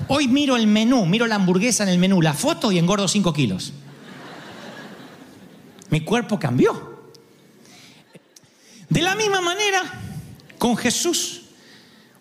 Hoy 0.08 0.29
miro 0.29 0.56
el 0.56 0.67
menú, 0.67 1.06
miro 1.06 1.27
la 1.27 1.36
hamburguesa 1.36 1.82
en 1.82 1.89
el 1.89 1.98
menú, 1.98 2.20
la 2.20 2.34
foto 2.34 2.70
y 2.72 2.79
engordo 2.79 3.08
5 3.08 3.32
kilos. 3.32 3.72
Mi 5.89 6.03
cuerpo 6.03 6.39
cambió. 6.39 7.08
De 8.91 9.01
la 9.01 9.15
misma 9.15 9.41
manera, 9.41 9.82
con 10.58 10.77
Jesús, 10.77 11.45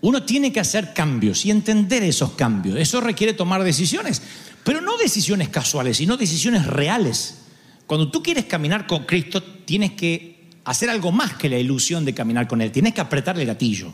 uno 0.08 0.24
tiene 0.24 0.52
que 0.54 0.60
hacer 0.60 0.94
cambios 0.94 1.46
y 1.46 1.52
entender 1.52 2.04
esos 2.04 2.32
cambios. 2.34 2.78
Eso 2.78 3.02
requiere 3.02 3.34
tomar 3.34 3.64
decisiones, 3.64 4.22
pero 4.64 4.82
no 4.82 4.98
decisiones 4.98 5.50
casuales, 5.50 5.98
sino 5.98 6.16
decisiones 6.18 6.66
reales. 6.68 7.40
Cuando 7.88 8.12
tú 8.12 8.22
quieres 8.22 8.46
caminar 8.46 8.88
con 8.88 9.06
Cristo, 9.06 9.42
tienes 9.44 9.92
que 9.94 10.50
hacer 10.64 10.90
algo 10.90 11.12
más 11.12 11.34
que 11.34 11.50
la 11.50 11.58
ilusión 11.58 12.06
de 12.06 12.14
caminar 12.14 12.48
con 12.48 12.62
Él. 12.62 12.72
Tienes 12.72 12.94
que 12.94 13.02
apretar 13.02 13.40
el 13.40 13.46
gatillo. 13.46 13.92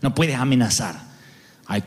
No 0.00 0.14
puedes 0.14 0.36
amenazar. 0.36 1.12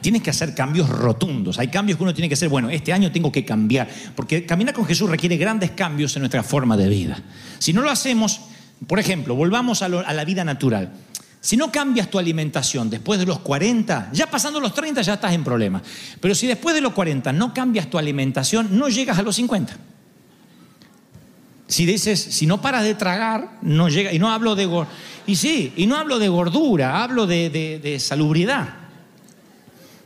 Tienes 0.01 0.23
que 0.23 0.29
hacer 0.31 0.55
cambios 0.55 0.89
rotundos. 0.89 1.59
Hay 1.59 1.67
cambios 1.67 1.97
que 1.97 2.03
uno 2.03 2.13
tiene 2.13 2.27
que 2.27 2.33
hacer, 2.33 2.49
bueno, 2.49 2.69
este 2.71 2.91
año 2.93 3.11
tengo 3.11 3.31
que 3.31 3.45
cambiar, 3.45 3.87
porque 4.15 4.45
caminar 4.45 4.73
con 4.73 4.85
Jesús 4.85 5.09
requiere 5.09 5.37
grandes 5.37 5.71
cambios 5.71 6.15
en 6.15 6.21
nuestra 6.21 6.41
forma 6.41 6.75
de 6.77 6.87
vida. 6.89 7.21
Si 7.59 7.71
no 7.73 7.81
lo 7.81 7.91
hacemos, 7.91 8.41
por 8.87 8.99
ejemplo, 8.99 9.35
volvamos 9.35 9.81
a, 9.83 9.89
lo- 9.89 10.05
a 10.05 10.13
la 10.13 10.25
vida 10.25 10.43
natural. 10.43 10.93
Si 11.45 11.55
no 11.55 11.71
cambias 11.71 12.09
tu 12.09 12.17
alimentación 12.17 12.89
después 12.89 13.19
de 13.19 13.25
los 13.27 13.37
40, 13.37 14.09
ya 14.11 14.25
pasando 14.25 14.59
los 14.59 14.73
30 14.73 15.03
ya 15.03 15.13
estás 15.13 15.31
en 15.31 15.43
problemas. 15.43 15.83
Pero 16.19 16.33
si 16.33 16.47
después 16.47 16.73
de 16.73 16.81
los 16.81 16.91
40 16.93 17.31
no 17.33 17.53
cambias 17.53 17.87
tu 17.87 17.99
alimentación, 17.99 18.69
no 18.71 18.89
llegas 18.89 19.19
a 19.19 19.21
los 19.21 19.35
50. 19.35 19.77
Si 21.67 21.85
dices, 21.85 22.19
si 22.19 22.47
no 22.47 22.59
paras 22.61 22.83
de 22.83 22.95
tragar, 22.95 23.59
no 23.61 23.89
llega. 23.89 24.11
Y 24.11 24.17
no 24.17 24.31
hablo 24.31 24.55
de 24.55 24.67
y 25.27 25.35
sí, 25.35 25.71
y 25.77 25.85
no 25.85 25.97
hablo 25.97 26.17
de 26.17 26.29
gordura, 26.29 27.03
hablo 27.03 27.27
de, 27.27 27.51
de- 27.51 27.77
de 27.77 27.99
salubridad. 27.99 28.67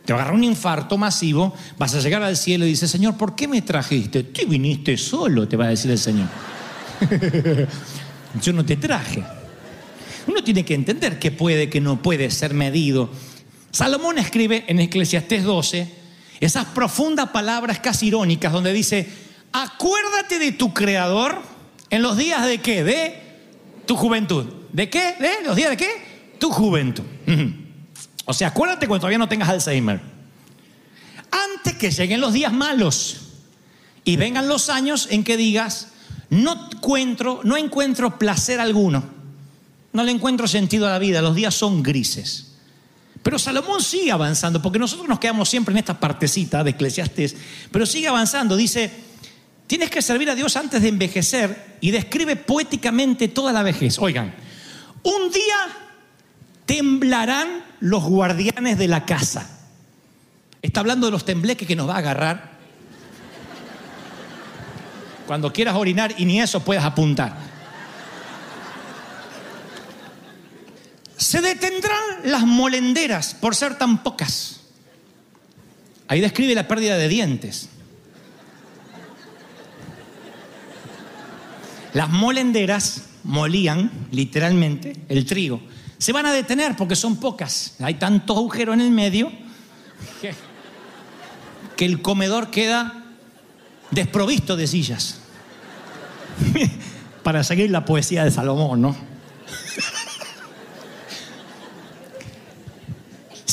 Te 0.03 0.11
va 0.11 0.19
a 0.19 0.21
agarrar 0.23 0.37
un 0.37 0.43
infarto 0.43 0.97
masivo, 0.97 1.55
vas 1.77 1.95
a 1.95 2.01
llegar 2.01 2.21
al 2.21 2.35
cielo 2.35 2.65
y 2.65 2.71
dices, 2.71 2.91
Señor, 2.91 3.15
¿por 3.15 3.33
qué 3.33 3.47
me 3.47 3.61
trajiste? 3.61 4.23
Tú 4.23 4.41
viniste 4.45 4.97
solo, 4.97 5.47
te 5.47 5.55
va 5.55 5.67
a 5.67 5.69
decir 5.69 5.89
el 5.89 5.99
Señor. 5.99 6.27
Yo 8.41 8.51
no 8.51 8.65
te 8.65 8.75
traje. 8.75 9.23
Uno 10.29 10.43
tiene 10.43 10.63
que 10.63 10.75
entender 10.75 11.17
que 11.17 11.31
puede, 11.31 11.71
que 11.71 11.81
no 11.81 12.03
puede 12.03 12.29
ser 12.29 12.53
medido. 12.53 13.09
Salomón 13.71 14.19
escribe 14.19 14.63
en 14.67 14.79
Eclesiastés 14.79 15.43
12 15.43 15.91
esas 16.39 16.65
profundas 16.65 17.29
palabras 17.29 17.79
casi 17.79 18.07
irónicas 18.07 18.53
donde 18.53 18.71
dice, 18.71 19.09
acuérdate 19.51 20.37
de 20.37 20.51
tu 20.51 20.71
creador 20.71 21.41
en 21.89 22.03
los 22.03 22.15
días 22.15 22.45
de 22.45 22.59
qué? 22.59 22.83
De 22.83 23.19
tu 23.87 23.95
juventud. 23.95 24.45
¿De 24.71 24.87
qué? 24.87 25.15
¿De 25.19 25.43
los 25.43 25.55
días 25.55 25.71
de 25.71 25.77
qué? 25.77 25.89
Tu 26.37 26.51
juventud. 26.51 27.03
O 28.25 28.33
sea, 28.33 28.49
acuérdate 28.49 28.87
cuando 28.87 29.01
todavía 29.01 29.17
no 29.17 29.27
tengas 29.27 29.49
Alzheimer. 29.49 29.99
Antes 31.31 31.73
que 31.73 31.89
lleguen 31.89 32.21
los 32.21 32.33
días 32.33 32.53
malos 32.53 33.31
y 34.03 34.15
vengan 34.15 34.47
los 34.47 34.69
años 34.69 35.07
en 35.09 35.23
que 35.23 35.37
digas, 35.37 35.87
no 36.29 36.69
encuentro, 36.71 37.41
no 37.43 37.57
encuentro 37.57 38.19
placer 38.19 38.59
alguno. 38.59 39.18
No 39.93 40.03
le 40.03 40.11
encuentro 40.11 40.47
sentido 40.47 40.87
a 40.87 40.91
la 40.91 40.99
vida, 40.99 41.21
los 41.21 41.35
días 41.35 41.53
son 41.53 41.81
grises. 41.81 42.51
Pero 43.23 43.37
Salomón 43.37 43.81
sigue 43.81 44.11
avanzando, 44.11 44.61
porque 44.61 44.79
nosotros 44.79 45.07
nos 45.07 45.19
quedamos 45.19 45.49
siempre 45.49 45.73
en 45.73 45.79
esta 45.79 45.99
partecita 45.99 46.63
de 46.63 46.71
Eclesiastés, 46.71 47.35
pero 47.71 47.85
sigue 47.85 48.07
avanzando, 48.07 48.55
dice, 48.55 48.91
tienes 49.67 49.89
que 49.89 50.01
servir 50.01 50.29
a 50.29 50.35
Dios 50.35 50.55
antes 50.55 50.81
de 50.81 50.87
envejecer 50.87 51.77
y 51.81 51.91
describe 51.91 52.35
poéticamente 52.35 53.27
toda 53.27 53.51
la 53.51 53.63
vejez. 53.63 53.99
Oigan, 53.99 54.33
un 55.03 55.31
día 55.31 55.57
temblarán 56.65 57.63
los 57.79 58.03
guardianes 58.03 58.77
de 58.77 58.87
la 58.87 59.05
casa. 59.05 59.59
Está 60.61 60.81
hablando 60.81 61.07
de 61.07 61.11
los 61.11 61.25
tembleques 61.25 61.67
que 61.67 61.75
nos 61.75 61.89
va 61.89 61.95
a 61.95 61.99
agarrar 61.99 62.59
cuando 65.25 65.53
quieras 65.53 65.75
orinar 65.75 66.15
y 66.17 66.25
ni 66.25 66.41
eso 66.41 66.61
puedas 66.61 66.83
apuntar. 66.83 67.48
Se 71.19 71.41
detendrán 71.41 71.99
las 72.23 72.43
molenderas 72.43 73.33
por 73.33 73.53
ser 73.53 73.77
tan 73.77 74.03
pocas. 74.03 74.61
Ahí 76.07 76.21
describe 76.21 76.55
la 76.55 76.65
pérdida 76.65 76.97
de 76.97 77.09
dientes. 77.09 77.67
Las 81.93 82.09
molenderas 82.09 83.09
molían 83.25 83.91
literalmente 84.11 84.95
el 85.09 85.25
trigo. 85.25 85.59
Se 85.97 86.13
van 86.13 86.25
a 86.25 86.31
detener 86.31 86.77
porque 86.77 86.95
son 86.95 87.17
pocas. 87.17 87.75
Hay 87.81 87.95
tantos 87.95 88.37
agujeros 88.37 88.75
en 88.75 88.81
el 88.81 88.91
medio 88.91 89.29
que, 90.21 90.33
que 91.75 91.83
el 91.83 92.01
comedor 92.01 92.49
queda 92.49 93.03
desprovisto 93.91 94.55
de 94.55 94.67
sillas. 94.67 95.19
Para 97.23 97.43
seguir 97.43 97.71
la 97.71 97.83
poesía 97.83 98.23
de 98.23 98.31
Salomón, 98.31 98.81
¿no? 98.81 99.08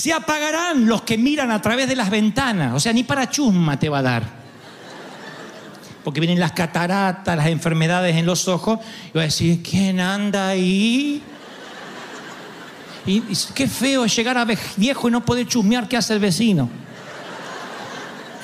Se 0.06 0.12
apagarán 0.12 0.86
los 0.86 1.02
que 1.02 1.18
miran 1.18 1.50
a 1.50 1.60
través 1.60 1.88
de 1.88 1.96
las 1.96 2.10
ventanas. 2.10 2.74
O 2.74 2.78
sea, 2.78 2.92
ni 2.92 3.02
para 3.02 3.28
chusma 3.28 3.76
te 3.76 3.88
va 3.88 3.98
a 3.98 4.02
dar. 4.02 4.22
Porque 6.04 6.20
vienen 6.20 6.38
las 6.38 6.52
cataratas, 6.52 7.36
las 7.36 7.48
enfermedades 7.48 8.14
en 8.14 8.24
los 8.24 8.46
ojos. 8.46 8.78
Y 9.08 9.16
va 9.16 9.22
a 9.22 9.24
decir, 9.24 9.64
¿quién 9.64 9.98
anda 9.98 10.46
ahí? 10.46 11.20
Y, 13.04 13.20
qué 13.52 13.66
feo 13.66 14.04
es 14.04 14.14
llegar 14.14 14.38
a 14.38 14.46
viejo 14.76 15.08
y 15.08 15.10
no 15.10 15.24
poder 15.24 15.48
chusmear 15.48 15.88
qué 15.88 15.96
hace 15.96 16.12
el 16.12 16.20
vecino. 16.20 16.70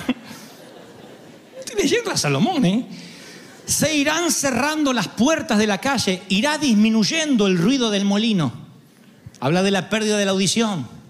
Estoy 1.61 1.81
leyendo 1.81 2.11
a 2.11 2.17
Salomón, 2.17 2.65
¿eh? 2.65 2.89
Se 3.67 3.95
irán 3.95 4.33
cerrando 4.33 4.93
las 4.93 5.07
puertas 5.07 5.59
de 5.59 5.69
la 5.69 5.79
calle, 5.79 6.25
irá 6.29 6.59
disminuyendo 6.59 7.47
el 7.47 7.57
ruido 7.57 7.93
del 7.93 8.05
molino. 8.05 8.53
Habla 9.39 9.63
de 9.63 9.71
la 9.71 9.89
pérdida 9.89 10.19
de 10.19 10.25
la 10.25 10.33
audición. 10.33 11.02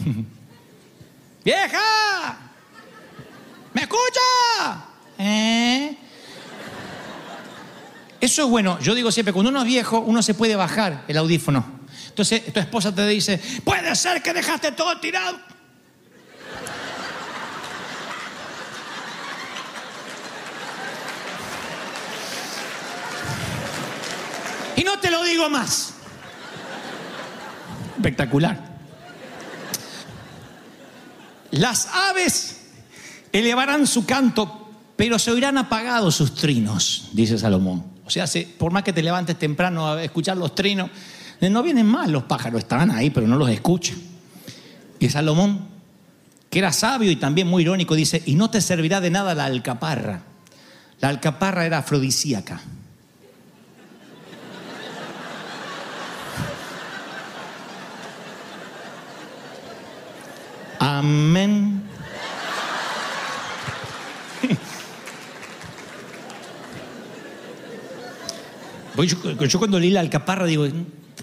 ¡Vieja! 1.44 2.38
¿Me 3.72 3.82
escucha? 3.82 4.84
¿Eh? 5.18 5.96
Eso 8.20 8.44
es 8.44 8.48
bueno. 8.50 8.78
Yo 8.80 8.94
digo 8.94 9.10
siempre, 9.10 9.32
cuando 9.32 9.50
uno 9.50 9.60
es 9.60 9.66
viejo, 9.66 10.00
uno 10.00 10.22
se 10.22 10.34
puede 10.34 10.56
bajar 10.56 11.04
el 11.08 11.16
audífono. 11.16 11.80
Entonces 12.08 12.52
tu 12.52 12.60
esposa 12.60 12.94
te 12.94 13.06
dice, 13.06 13.40
puede 13.64 13.94
ser 13.94 14.22
que 14.22 14.32
dejaste 14.32 14.72
todo 14.72 14.98
tirado. 15.00 15.38
Y 24.76 24.84
no 24.84 24.98
te 24.98 25.10
lo 25.10 25.22
digo 25.24 25.48
más. 25.48 25.94
Espectacular. 27.96 28.69
Las 31.60 31.88
aves 31.88 32.56
elevarán 33.32 33.86
su 33.86 34.06
canto, 34.06 34.70
pero 34.96 35.18
se 35.18 35.30
oirán 35.30 35.58
apagados 35.58 36.14
sus 36.16 36.34
trinos, 36.34 37.10
dice 37.12 37.36
Salomón. 37.36 37.84
O 38.06 38.10
sea, 38.10 38.26
se- 38.26 38.48
por 38.58 38.72
más 38.72 38.82
que 38.82 38.94
te 38.94 39.02
levantes 39.02 39.38
temprano 39.38 39.86
a 39.92 40.02
escuchar 40.02 40.38
los 40.38 40.54
trinos, 40.54 40.88
eh, 41.38 41.50
no 41.50 41.62
vienen 41.62 41.84
mal 41.84 42.10
los 42.10 42.22
pájaros, 42.24 42.60
están 42.62 42.90
ahí, 42.90 43.10
pero 43.10 43.26
no 43.26 43.36
los 43.36 43.50
escucha. 43.50 43.92
Y 44.98 45.10
Salomón, 45.10 45.66
que 46.48 46.60
era 46.60 46.72
sabio 46.72 47.10
y 47.10 47.16
también 47.16 47.46
muy 47.46 47.62
irónico, 47.62 47.94
dice, 47.94 48.22
y 48.24 48.36
no 48.36 48.48
te 48.48 48.62
servirá 48.62 49.02
de 49.02 49.10
nada 49.10 49.34
la 49.34 49.44
alcaparra. 49.44 50.22
La 50.98 51.08
alcaparra 51.10 51.66
era 51.66 51.78
afrodisíaca. 51.78 52.62
Amén. 61.00 61.82
Yo, 68.98 69.46
yo 69.46 69.58
cuando 69.58 69.80
leí 69.80 69.88
la 69.88 70.00
alcaparra 70.00 70.44
digo, 70.44 70.66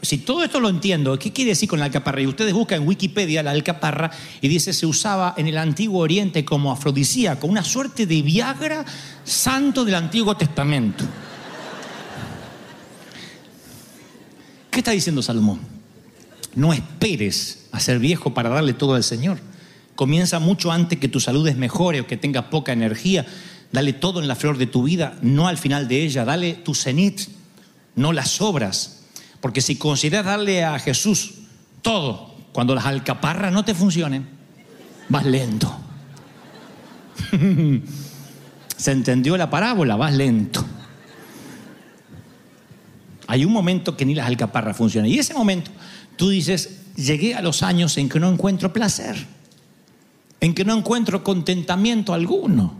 si 0.02 0.18
todo 0.18 0.44
esto 0.44 0.60
lo 0.60 0.70
entiendo, 0.70 1.20
¿qué 1.20 1.32
quiere 1.32 1.50
decir 1.50 1.70
con 1.70 1.78
la 1.78 1.86
alcaparra? 1.86 2.20
Y 2.20 2.26
ustedes 2.26 2.54
buscan 2.54 2.82
en 2.82 2.88
Wikipedia 2.88 3.44
la 3.44 3.52
alcaparra 3.52 4.10
y 4.42 4.48
dice 4.48 4.74
se 4.74 4.88
usaba 4.88 5.36
en 5.38 5.46
el 5.46 5.60
Antiguo 5.60 6.02
Oriente 6.02 6.44
como 6.44 6.72
afrodisíaco, 6.72 7.46
una 7.46 7.64
suerte 7.64 8.08
de 8.08 8.24
Viagra 8.24 8.84
santo 9.24 9.86
del 9.86 9.94
Antiguo 9.94 10.36
Testamento. 10.36 11.06
¿Qué 14.72 14.80
está 14.80 14.90
diciendo 14.90 15.22
Salomón? 15.22 15.60
No 16.56 16.74
esperes 16.74 17.68
a 17.72 17.80
ser 17.80 18.00
viejo 18.00 18.34
para 18.34 18.50
darle 18.50 18.74
todo 18.74 18.96
al 18.96 19.04
Señor. 19.04 19.38
Comienza 19.98 20.38
mucho 20.38 20.72
antes 20.72 21.00
que 21.00 21.08
tu 21.08 21.20
salud 21.20 21.48
es 21.48 21.58
mejore 21.58 22.02
o 22.02 22.08
que 22.08 22.18
tengas 22.18 22.46
poca 22.46 22.72
energía. 22.72 23.26
Dale 23.72 23.94
todo 23.94 24.22
en 24.22 24.28
la 24.28 24.36
flor 24.36 24.60
de 24.60 24.68
tu 24.68 24.84
vida, 24.84 25.18
no 25.24 25.48
al 25.48 25.58
final 25.58 25.88
de 25.88 26.04
ella. 26.04 26.24
Dale 26.24 26.54
tu 26.54 26.76
cenit, 26.76 27.22
no 27.96 28.14
las 28.14 28.40
obras. 28.40 29.06
Porque 29.42 29.60
si 29.60 29.76
consideras 29.76 30.26
darle 30.26 30.64
a 30.64 30.78
Jesús 30.78 31.34
todo, 31.82 32.36
cuando 32.54 32.76
las 32.76 32.86
alcaparras 32.86 33.52
no 33.52 33.66
te 33.66 33.74
funcionen, 33.74 34.28
vas 35.10 35.26
lento. 35.26 35.76
Se 38.78 38.92
entendió 38.92 39.36
la 39.36 39.50
parábola, 39.50 39.96
vas 39.96 40.14
lento. 40.14 40.64
Hay 43.26 43.46
un 43.46 43.52
momento 43.52 43.98
que 43.98 44.06
ni 44.06 44.14
las 44.14 44.28
alcaparras 44.28 44.78
funcionan. 44.78 45.10
Y 45.10 45.18
ese 45.18 45.34
momento 45.34 45.72
tú 46.18 46.30
dices, 46.30 46.82
llegué 46.96 47.34
a 47.34 47.42
los 47.42 47.64
años 47.64 47.98
en 47.98 48.10
que 48.10 48.20
no 48.20 48.32
encuentro 48.32 48.72
placer, 48.72 49.37
en 50.40 50.54
que 50.54 50.66
no 50.66 50.78
encuentro 50.78 51.24
contentamiento 51.24 52.14
alguno. 52.14 52.76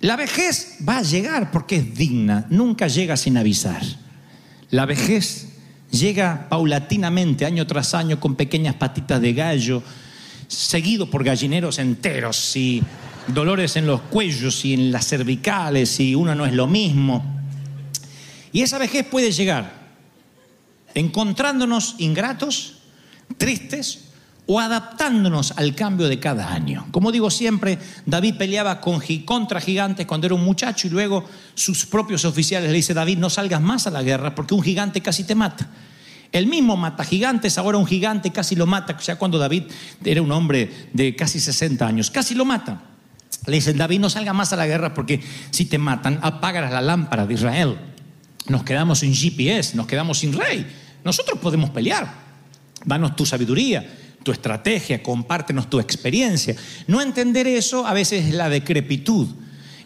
La 0.00 0.16
vejez 0.16 0.78
va 0.86 0.98
a 0.98 1.02
llegar 1.02 1.50
porque 1.50 1.76
es 1.76 1.94
digna, 1.94 2.46
nunca 2.50 2.88
llega 2.88 3.16
sin 3.16 3.36
avisar. 3.36 3.82
La 4.70 4.86
vejez 4.86 5.48
llega 5.90 6.48
paulatinamente, 6.48 7.44
año 7.44 7.66
tras 7.66 7.94
año, 7.94 8.20
con 8.20 8.34
pequeñas 8.34 8.74
patitas 8.74 9.20
de 9.20 9.32
gallo, 9.32 9.82
seguido 10.48 11.08
por 11.10 11.24
gallineros 11.24 11.78
enteros 11.78 12.56
y 12.56 12.82
dolores 13.28 13.76
en 13.76 13.86
los 13.86 14.02
cuellos 14.02 14.64
y 14.64 14.74
en 14.74 14.92
las 14.92 15.06
cervicales 15.06 15.98
y 16.00 16.14
uno 16.14 16.34
no 16.34 16.44
es 16.46 16.52
lo 16.52 16.66
mismo. 16.66 17.24
Y 18.52 18.62
esa 18.62 18.78
vejez 18.78 19.06
puede 19.06 19.32
llegar 19.32 19.84
encontrándonos 20.94 21.96
ingratos, 21.98 22.76
tristes 23.36 24.10
o 24.46 24.60
adaptándonos 24.60 25.52
al 25.56 25.74
cambio 25.74 26.06
de 26.06 26.20
cada 26.20 26.52
año. 26.52 26.86
Como 26.90 27.10
digo 27.10 27.30
siempre, 27.30 27.78
David 28.04 28.36
peleaba 28.36 28.80
contra 28.80 29.60
gigantes 29.60 30.06
cuando 30.06 30.26
era 30.26 30.34
un 30.34 30.44
muchacho 30.44 30.86
y 30.86 30.90
luego 30.90 31.24
sus 31.54 31.86
propios 31.86 32.24
oficiales 32.24 32.70
le 32.70 32.76
dicen, 32.76 32.96
David, 32.96 33.18
no 33.18 33.30
salgas 33.30 33.60
más 33.60 33.86
a 33.86 33.90
la 33.90 34.02
guerra 34.02 34.34
porque 34.34 34.54
un 34.54 34.62
gigante 34.62 35.00
casi 35.00 35.24
te 35.24 35.34
mata. 35.34 35.68
El 36.30 36.46
mismo 36.46 36.76
mata 36.76 37.04
gigantes, 37.04 37.58
ahora 37.58 37.78
un 37.78 37.86
gigante 37.86 38.32
casi 38.32 38.56
lo 38.56 38.66
mata, 38.66 38.98
ya 38.98 39.16
cuando 39.16 39.38
David 39.38 39.64
era 40.04 40.20
un 40.20 40.32
hombre 40.32 40.88
de 40.92 41.14
casi 41.14 41.38
60 41.38 41.86
años, 41.86 42.10
casi 42.10 42.34
lo 42.34 42.44
mata. 42.44 42.82
Le 43.46 43.56
dicen, 43.56 43.76
David, 43.76 44.00
no 44.00 44.10
salga 44.10 44.32
más 44.32 44.52
a 44.52 44.56
la 44.56 44.66
guerra 44.66 44.94
porque 44.94 45.22
si 45.50 45.66
te 45.66 45.78
matan, 45.78 46.18
apagarás 46.22 46.72
la 46.72 46.82
lámpara 46.82 47.26
de 47.26 47.34
Israel. 47.34 47.78
Nos 48.48 48.64
quedamos 48.64 48.98
sin 48.98 49.14
GPS, 49.14 49.76
nos 49.76 49.86
quedamos 49.86 50.18
sin 50.18 50.32
rey. 50.32 50.66
Nosotros 51.04 51.38
podemos 51.38 51.70
pelear. 51.70 52.24
Danos 52.84 53.16
tu 53.16 53.24
sabiduría, 53.24 53.86
tu 54.24 54.32
estrategia, 54.32 55.02
compártenos 55.02 55.70
tu 55.70 55.78
experiencia. 55.78 56.56
No 56.88 57.00
entender 57.00 57.46
eso 57.46 57.86
a 57.86 57.92
veces 57.92 58.26
es 58.26 58.34
la 58.34 58.48
decrepitud. 58.48 59.28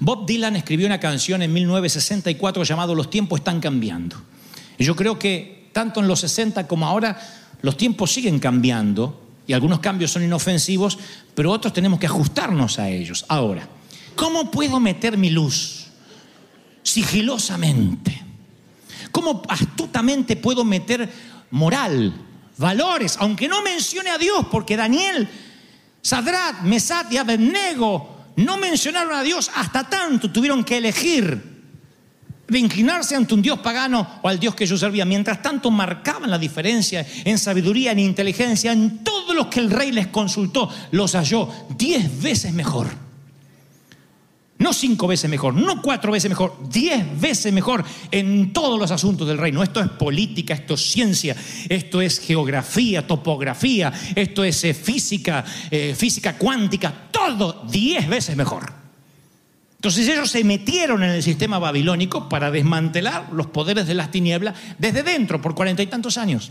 Bob 0.01 0.25
Dylan 0.27 0.57
escribió 0.57 0.87
una 0.87 1.01
canción 1.01 1.43
en 1.43 1.53
1964 1.53 2.63
llamado 2.63 2.95
Los 2.95 3.11
tiempos 3.11 3.41
están 3.41 3.61
cambiando. 3.61 4.17
Y 4.79 4.85
yo 4.85 4.97
creo 4.97 5.19
que 5.19 5.69
tanto 5.73 6.01
en 6.01 6.09
los 6.09 6.21
60 6.21 6.67
como 6.67 6.87
ahora 6.87 7.21
los 7.63 7.77
tiempos 7.77 8.13
siguen 8.13 8.39
cambiando 8.39 9.27
y 9.47 9.53
algunos 9.53 9.81
cambios 9.81 10.13
son 10.13 10.23
inofensivos, 10.23 10.99
pero 11.35 11.51
otros 11.51 11.73
tenemos 11.73 11.99
que 11.99 12.07
ajustarnos 12.07 12.79
a 12.79 12.89
ellos. 12.89 13.25
Ahora, 13.29 13.69
¿cómo 14.15 14.51
puedo 14.51 14.79
meter 14.79 15.17
mi 15.17 15.31
luz 15.31 15.87
sigilosamente? 16.83 18.23
¿Cómo 19.11 19.43
astutamente 19.49 20.37
puedo 20.37 20.65
meter 20.65 21.11
moral, 21.51 22.13
valores, 22.59 23.17
aunque 23.21 23.49
no 23.49 23.63
mencione 23.63 24.11
a 24.11 24.19
Dios? 24.19 24.47
Porque 24.51 24.77
Daniel, 24.77 25.29
Sadrat, 26.03 26.61
Mesat 26.63 27.13
y 27.13 27.17
Abednego 27.17 28.27
no 28.37 28.57
mencionaron 28.59 29.15
a 29.15 29.23
Dios 29.23 29.51
hasta 29.55 29.89
tanto, 29.89 30.31
tuvieron 30.31 30.63
que 30.63 30.79
elegir 30.79 31.59
de 32.47 32.59
inclinarse 32.59 33.15
ante 33.15 33.35
un 33.35 33.43
Dios 33.43 33.59
pagano 33.59 34.21
o 34.23 34.29
al 34.29 34.39
Dios 34.39 34.55
que 34.55 34.65
ellos 34.65 34.81
servían. 34.81 35.09
Mientras 35.09 35.43
tanto 35.43 35.71
marcaban 35.71 36.31
la 36.31 36.39
diferencia 36.39 37.07
en 37.25 37.39
sabiduría, 37.39 37.93
en 37.93 37.99
inteligencia, 37.99 38.73
en 38.73 39.05
todo 39.05 39.35
lo 39.35 39.51
que 39.51 39.61
el 39.61 39.71
rey 39.71 39.93
les 39.93 40.07
consultó, 40.09 40.71
los 40.93 41.15
halló 41.15 41.51
diez 41.77 42.21
veces 42.23 42.53
mejor. 42.53 43.08
No 44.59 44.73
cinco 44.73 45.07
veces 45.07 45.31
mejor, 45.31 45.55
no 45.55 45.81
cuatro 45.81 46.11
veces 46.11 46.29
mejor, 46.29 46.57
diez 46.69 47.05
veces 47.21 47.53
mejor 47.53 47.85
en 48.11 48.53
todos 48.53 48.79
los 48.79 48.91
asuntos 48.91 49.29
del 49.29 49.39
reino. 49.39 49.63
Esto 49.63 49.81
es 49.81 49.89
política, 49.89 50.53
esto 50.53 50.75
es 50.75 50.81
ciencia, 50.81 51.37
esto 51.69 52.01
es 52.01 52.19
geografía, 52.19 53.07
topografía, 53.07 53.93
esto 54.17 54.43
es 54.43 54.65
eh, 54.65 54.75
física, 54.75 55.45
eh, 55.71 55.95
física 55.97 56.37
cuántica, 56.37 56.93
todo 57.13 57.65
diez 57.71 58.09
veces 58.09 58.37
mejor. 58.37 58.73
Entonces 59.77 60.09
ellos 60.09 60.29
se 60.29 60.43
metieron 60.43 61.05
en 61.05 61.11
el 61.11 61.23
sistema 61.23 61.61
babilónico 61.61 62.29
para 62.29 62.51
desmantelar 62.51 63.29
los 63.33 63.47
poderes 63.47 63.87
de 63.87 63.95
las 63.95 64.11
tinieblas 64.11 64.57
desde 64.77 65.05
dentro 65.05 65.41
por 65.41 65.55
cuarenta 65.55 65.85
y 65.85 65.87
tantos 65.87 66.19
años. 66.19 66.51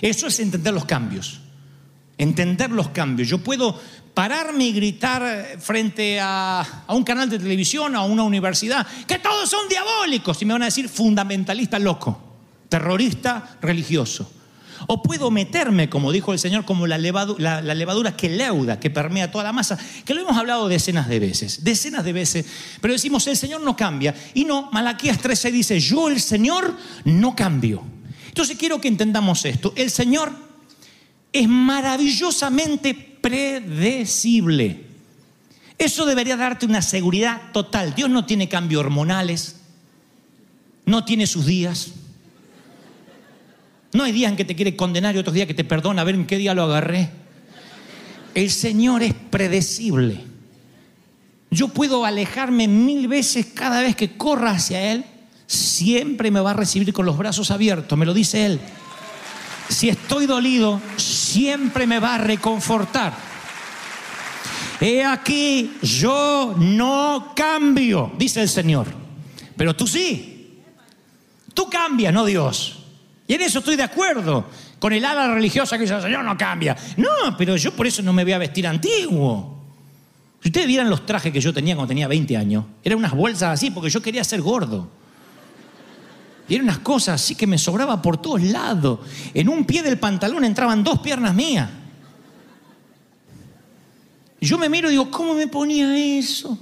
Eso 0.00 0.26
es 0.26 0.40
entender 0.40 0.72
los 0.72 0.86
cambios. 0.86 1.40
Entender 2.16 2.70
los 2.70 2.88
cambios. 2.88 3.28
Yo 3.28 3.38
puedo 3.38 3.78
pararme 4.14 4.66
y 4.66 4.72
gritar 4.72 5.56
frente 5.60 6.18
a, 6.20 6.84
un 6.88 7.04
canal 7.04 7.30
de 7.30 7.38
televisión, 7.38 7.94
a 7.94 8.02
una 8.02 8.22
universidad, 8.22 8.86
que 9.06 9.18
todos 9.18 9.48
son 9.48 9.68
diabólicos. 9.68 10.40
Y 10.42 10.44
me 10.44 10.52
van 10.52 10.62
a 10.62 10.66
decir 10.66 10.88
fundamentalista 10.88 11.78
loco, 11.78 12.20
terrorista 12.68 13.58
religioso. 13.60 14.30
O 14.86 15.02
puedo 15.02 15.30
meterme, 15.30 15.90
como 15.90 16.10
dijo 16.10 16.32
el 16.32 16.38
Señor, 16.38 16.64
como 16.64 16.86
la 16.86 16.96
levadura, 16.96 17.38
la, 17.40 17.62
la 17.62 17.74
levadura, 17.74 18.16
que 18.16 18.30
leuda, 18.30 18.80
que 18.80 18.88
permea 18.88 19.30
toda 19.30 19.44
la 19.44 19.52
masa, 19.52 19.78
que 20.04 20.14
lo 20.14 20.22
hemos 20.22 20.36
hablado 20.36 20.68
decenas 20.68 21.06
de 21.06 21.20
veces, 21.20 21.64
decenas 21.64 22.02
de 22.02 22.14
veces, 22.14 22.46
pero 22.80 22.94
decimos, 22.94 23.26
el 23.26 23.36
Señor 23.36 23.60
no 23.60 23.76
cambia. 23.76 24.14
Y 24.32 24.44
no, 24.44 24.70
Malaquías 24.72 25.18
13 25.18 25.52
dice, 25.52 25.80
yo 25.80 26.08
el 26.08 26.20
Señor 26.20 26.74
no 27.04 27.36
cambio. 27.36 27.82
Entonces 28.28 28.56
quiero 28.56 28.80
que 28.80 28.88
entendamos 28.88 29.44
esto. 29.44 29.72
El 29.76 29.90
Señor 29.90 30.32
es 31.32 31.48
maravillosamente 31.48 33.09
predecible. 33.20 34.84
Eso 35.78 36.04
debería 36.04 36.36
darte 36.36 36.66
una 36.66 36.82
seguridad 36.82 37.52
total. 37.52 37.94
Dios 37.94 38.10
no 38.10 38.26
tiene 38.26 38.48
cambios 38.48 38.80
hormonales, 38.80 39.60
no 40.84 41.04
tiene 41.04 41.26
sus 41.26 41.46
días. 41.46 41.92
No 43.92 44.04
hay 44.04 44.12
días 44.12 44.30
en 44.30 44.36
que 44.36 44.44
te 44.44 44.54
quiere 44.54 44.76
condenar 44.76 45.14
y 45.14 45.18
otros 45.18 45.34
días 45.34 45.46
que 45.46 45.54
te 45.54 45.64
perdona, 45.64 46.02
a 46.02 46.04
ver 46.04 46.14
en 46.14 46.26
qué 46.26 46.36
día 46.36 46.54
lo 46.54 46.62
agarré. 46.64 47.10
El 48.34 48.50
Señor 48.50 49.02
es 49.02 49.14
predecible. 49.14 50.20
Yo 51.50 51.68
puedo 51.68 52.04
alejarme 52.04 52.68
mil 52.68 53.08
veces 53.08 53.46
cada 53.46 53.80
vez 53.80 53.96
que 53.96 54.16
corra 54.16 54.52
hacia 54.52 54.92
Él, 54.92 55.04
siempre 55.46 56.30
me 56.30 56.40
va 56.40 56.52
a 56.52 56.54
recibir 56.54 56.92
con 56.92 57.06
los 57.06 57.18
brazos 57.18 57.50
abiertos, 57.50 57.98
me 57.98 58.06
lo 58.06 58.14
dice 58.14 58.46
Él. 58.46 58.60
Si 59.70 59.88
estoy 59.88 60.26
dolido, 60.26 60.80
siempre 60.96 61.86
me 61.86 62.00
va 62.00 62.16
a 62.16 62.18
reconfortar. 62.18 63.14
He 64.80 65.04
aquí, 65.04 65.76
yo 65.80 66.54
no 66.58 67.32
cambio, 67.36 68.12
dice 68.18 68.42
el 68.42 68.48
Señor. 68.48 68.88
Pero 69.56 69.76
tú 69.76 69.86
sí. 69.86 70.58
Tú 71.54 71.70
cambias, 71.70 72.12
no 72.12 72.24
Dios. 72.24 72.80
Y 73.28 73.34
en 73.34 73.42
eso 73.42 73.60
estoy 73.60 73.76
de 73.76 73.84
acuerdo 73.84 74.46
con 74.80 74.92
el 74.92 75.04
ala 75.04 75.32
religiosa 75.32 75.76
que 75.76 75.82
dice, 75.82 75.94
el 75.94 76.02
Señor 76.02 76.24
no 76.24 76.36
cambia. 76.36 76.76
No, 76.96 77.36
pero 77.38 77.56
yo 77.56 77.70
por 77.72 77.86
eso 77.86 78.02
no 78.02 78.12
me 78.12 78.24
voy 78.24 78.32
a 78.32 78.38
vestir 78.38 78.66
antiguo. 78.66 79.62
Si 80.42 80.48
ustedes 80.48 80.66
vieran 80.66 80.90
los 80.90 81.06
trajes 81.06 81.32
que 81.32 81.40
yo 81.40 81.54
tenía 81.54 81.76
cuando 81.76 81.88
tenía 81.88 82.08
20 82.08 82.36
años, 82.36 82.64
eran 82.82 82.98
unas 82.98 83.12
bolsas 83.12 83.54
así 83.54 83.70
porque 83.70 83.88
yo 83.88 84.02
quería 84.02 84.24
ser 84.24 84.40
gordo. 84.40 84.99
Y 86.50 86.56
eran 86.56 86.64
unas 86.64 86.80
cosas 86.80 87.22
así 87.22 87.36
que 87.36 87.46
me 87.46 87.56
sobraba 87.56 88.02
por 88.02 88.20
todos 88.20 88.42
lados. 88.42 88.98
En 89.32 89.48
un 89.48 89.64
pie 89.64 89.84
del 89.84 90.00
pantalón 90.00 90.44
entraban 90.44 90.82
dos 90.82 90.98
piernas 90.98 91.32
mías. 91.32 91.70
Yo 94.40 94.58
me 94.58 94.68
miro 94.68 94.88
y 94.88 94.92
digo, 94.92 95.08
¿cómo 95.12 95.34
me 95.34 95.46
ponía 95.46 95.96
eso? 96.18 96.58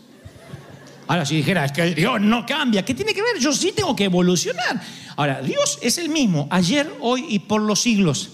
Ahora, 1.06 1.24
si 1.24 1.36
dijera, 1.36 1.64
es 1.64 1.72
que 1.72 1.94
Dios 1.94 2.20
no 2.20 2.44
cambia, 2.44 2.84
¿qué 2.84 2.92
tiene 2.92 3.14
que 3.14 3.22
ver? 3.22 3.38
Yo 3.40 3.50
sí 3.54 3.72
tengo 3.74 3.96
que 3.96 4.04
evolucionar. 4.04 4.78
Ahora, 5.16 5.40
Dios 5.40 5.78
es 5.80 5.96
el 5.96 6.10
mismo, 6.10 6.46
ayer, 6.50 6.94
hoy 7.00 7.24
y 7.30 7.38
por 7.38 7.62
los 7.62 7.80
siglos. 7.80 8.28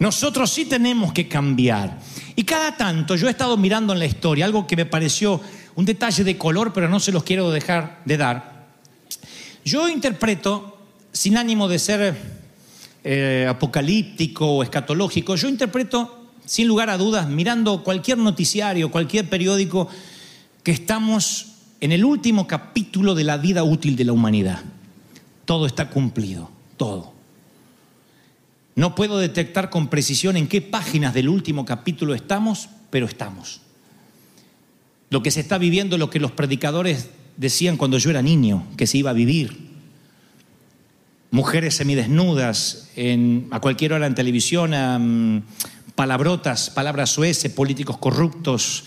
Nosotros 0.00 0.50
sí 0.50 0.64
tenemos 0.64 1.12
que 1.12 1.28
cambiar. 1.28 1.96
Y 2.34 2.42
cada 2.42 2.76
tanto 2.76 3.14
yo 3.14 3.28
he 3.28 3.30
estado 3.30 3.56
mirando 3.56 3.92
en 3.92 4.00
la 4.00 4.06
historia 4.06 4.46
algo 4.46 4.66
que 4.66 4.74
me 4.74 4.84
pareció 4.84 5.40
un 5.76 5.84
detalle 5.84 6.24
de 6.24 6.36
color, 6.36 6.72
pero 6.72 6.88
no 6.88 6.98
se 6.98 7.12
los 7.12 7.22
quiero 7.22 7.52
dejar 7.52 8.02
de 8.04 8.16
dar. 8.16 8.58
Yo 9.64 9.88
interpreto, 9.88 10.78
sin 11.12 11.36
ánimo 11.36 11.68
de 11.68 11.78
ser 11.78 12.16
eh, 13.04 13.46
apocalíptico 13.48 14.46
o 14.46 14.62
escatológico, 14.62 15.36
yo 15.36 15.48
interpreto, 15.48 16.26
sin 16.44 16.66
lugar 16.66 16.90
a 16.90 16.98
dudas, 16.98 17.28
mirando 17.28 17.82
cualquier 17.84 18.18
noticiario, 18.18 18.90
cualquier 18.90 19.28
periódico, 19.28 19.88
que 20.62 20.72
estamos 20.72 21.52
en 21.80 21.92
el 21.92 22.04
último 22.04 22.46
capítulo 22.46 23.14
de 23.14 23.24
la 23.24 23.36
vida 23.36 23.62
útil 23.64 23.96
de 23.96 24.04
la 24.04 24.12
humanidad. 24.12 24.62
Todo 25.44 25.66
está 25.66 25.90
cumplido, 25.90 26.50
todo. 26.76 27.12
No 28.74 28.94
puedo 28.94 29.18
detectar 29.18 29.70
con 29.70 29.88
precisión 29.88 30.36
en 30.36 30.46
qué 30.46 30.62
páginas 30.62 31.14
del 31.14 31.28
último 31.28 31.64
capítulo 31.64 32.14
estamos, 32.14 32.68
pero 32.90 33.06
estamos. 33.06 33.60
Lo 35.10 35.22
que 35.22 35.30
se 35.30 35.40
está 35.40 35.58
viviendo, 35.58 35.98
lo 35.98 36.10
que 36.10 36.20
los 36.20 36.32
predicadores 36.32 37.10
decían 37.38 37.76
cuando 37.76 37.96
yo 37.96 38.10
era 38.10 38.20
niño, 38.20 38.66
que 38.76 38.86
se 38.86 38.98
iba 38.98 39.10
a 39.10 39.14
vivir. 39.14 39.68
Mujeres 41.30 41.76
semidesnudas 41.76 42.90
en, 42.96 43.46
a 43.50 43.60
cualquier 43.60 43.92
hora 43.94 44.06
en 44.06 44.14
televisión, 44.14 44.74
um, 44.74 45.42
palabrotas, 45.94 46.68
palabras 46.70 47.10
sueces, 47.10 47.52
políticos 47.52 47.96
corruptos, 47.98 48.84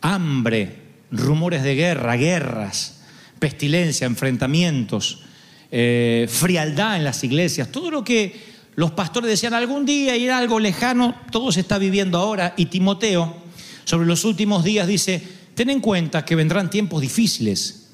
hambre, 0.00 0.82
rumores 1.10 1.62
de 1.62 1.74
guerra, 1.74 2.16
guerras, 2.16 3.02
pestilencia, 3.38 4.06
enfrentamientos, 4.06 5.22
eh, 5.70 6.26
frialdad 6.30 6.96
en 6.96 7.04
las 7.04 7.22
iglesias, 7.22 7.70
todo 7.70 7.90
lo 7.90 8.04
que 8.04 8.54
los 8.76 8.92
pastores 8.92 9.28
decían 9.28 9.54
algún 9.54 9.84
día 9.84 10.16
y 10.16 10.24
era 10.24 10.38
algo 10.38 10.58
lejano, 10.58 11.14
todo 11.30 11.52
se 11.52 11.60
está 11.60 11.78
viviendo 11.78 12.18
ahora. 12.18 12.54
Y 12.56 12.66
Timoteo, 12.66 13.36
sobre 13.84 14.06
los 14.06 14.24
últimos 14.24 14.64
días, 14.64 14.86
dice, 14.86 15.22
ten 15.54 15.70
en 15.70 15.80
cuenta 15.80 16.24
que 16.24 16.34
vendrán 16.36 16.70
tiempos 16.70 17.00
difíciles. 17.00 17.88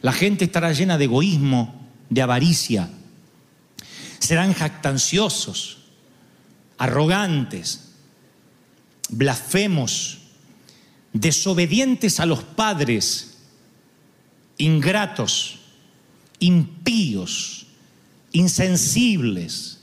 La 0.00 0.12
gente 0.12 0.44
estará 0.44 0.72
llena 0.72 0.98
de 0.98 1.04
egoísmo, 1.04 1.88
de 2.10 2.22
avaricia. 2.22 2.90
Serán 4.18 4.54
jactanciosos, 4.54 5.78
arrogantes, 6.78 7.92
blasfemos, 9.08 10.18
desobedientes 11.12 12.20
a 12.20 12.26
los 12.26 12.42
padres, 12.42 13.38
ingratos, 14.58 15.58
impíos, 16.38 17.66
insensibles, 18.32 19.80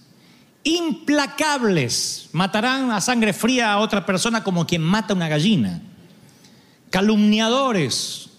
implacables. 0.63 2.29
Matarán 2.31 2.91
a 2.91 3.01
sangre 3.01 3.33
fría 3.33 3.73
a 3.73 3.79
otra 3.79 4.05
persona 4.05 4.43
como 4.43 4.67
quien 4.67 4.81
mata 4.81 5.13
una 5.13 5.27
gallina. 5.27 5.81
Calumniadores, 6.93 8.29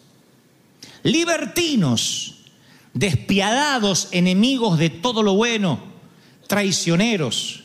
libertinos, 1.02 2.36
despiadados, 2.92 4.06
enemigos 4.12 4.78
de 4.78 4.90
todo 4.90 5.24
lo 5.24 5.34
bueno, 5.34 5.80
traicioneros, 6.46 7.64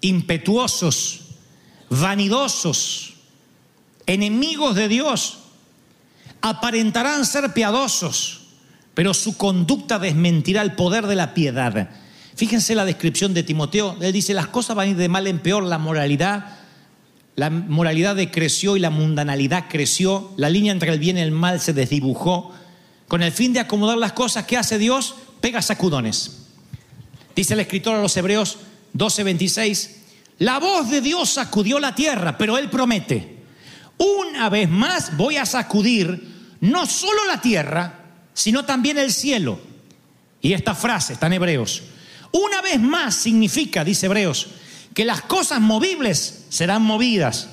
impetuosos, 0.00 1.20
vanidosos, 1.88 3.14
enemigos 4.06 4.74
de 4.74 4.88
Dios. 4.88 5.38
Aparentarán 6.40 7.24
ser 7.26 7.52
piadosos, 7.52 8.40
pero 8.92 9.14
su 9.14 9.36
conducta 9.36 10.00
desmentirá 10.00 10.62
el 10.62 10.72
poder 10.72 11.06
de 11.06 11.14
la 11.14 11.32
piedad. 11.32 11.90
Fíjense 12.34 12.74
la 12.74 12.84
descripción 12.84 13.34
de 13.34 13.44
Timoteo. 13.44 13.96
Él 14.00 14.12
dice, 14.12 14.34
las 14.34 14.48
cosas 14.48 14.74
van 14.74 14.88
a 14.88 14.90
ir 14.90 14.96
de 14.96 15.08
mal 15.08 15.28
en 15.28 15.38
peor, 15.38 15.62
la 15.62 15.78
moralidad, 15.78 16.63
la 17.36 17.50
moralidad 17.50 18.14
decreció 18.14 18.76
y 18.76 18.80
la 18.80 18.90
mundanalidad 18.90 19.64
creció, 19.68 20.32
la 20.36 20.50
línea 20.50 20.72
entre 20.72 20.92
el 20.92 20.98
bien 20.98 21.18
y 21.18 21.20
el 21.20 21.32
mal 21.32 21.60
se 21.60 21.72
desdibujó. 21.72 22.52
Con 23.08 23.22
el 23.22 23.32
fin 23.32 23.52
de 23.52 23.60
acomodar 23.60 23.98
las 23.98 24.12
cosas, 24.12 24.44
¿qué 24.44 24.56
hace 24.56 24.78
Dios? 24.78 25.16
Pega 25.40 25.60
sacudones. 25.60 26.42
Dice 27.34 27.54
el 27.54 27.60
escritor 27.60 27.96
a 27.96 28.02
los 28.02 28.16
Hebreos 28.16 28.58
12:26, 28.96 29.90
la 30.38 30.58
voz 30.58 30.90
de 30.90 31.00
Dios 31.00 31.30
sacudió 31.30 31.80
la 31.80 31.94
tierra, 31.94 32.38
pero 32.38 32.56
Él 32.56 32.70
promete, 32.70 33.38
una 33.98 34.48
vez 34.48 34.68
más 34.68 35.16
voy 35.16 35.36
a 35.36 35.46
sacudir 35.46 36.56
no 36.60 36.86
solo 36.86 37.24
la 37.26 37.40
tierra, 37.40 38.00
sino 38.32 38.64
también 38.64 38.98
el 38.98 39.12
cielo. 39.12 39.60
Y 40.40 40.52
esta 40.52 40.74
frase 40.74 41.14
está 41.14 41.26
en 41.26 41.34
Hebreos. 41.34 41.82
Una 42.32 42.62
vez 42.62 42.80
más 42.80 43.14
significa, 43.14 43.84
dice 43.84 44.06
Hebreos, 44.06 44.48
que 44.94 45.04
las 45.04 45.22
cosas 45.22 45.60
movibles 45.60 46.46
serán 46.48 46.82
movidas, 46.82 47.48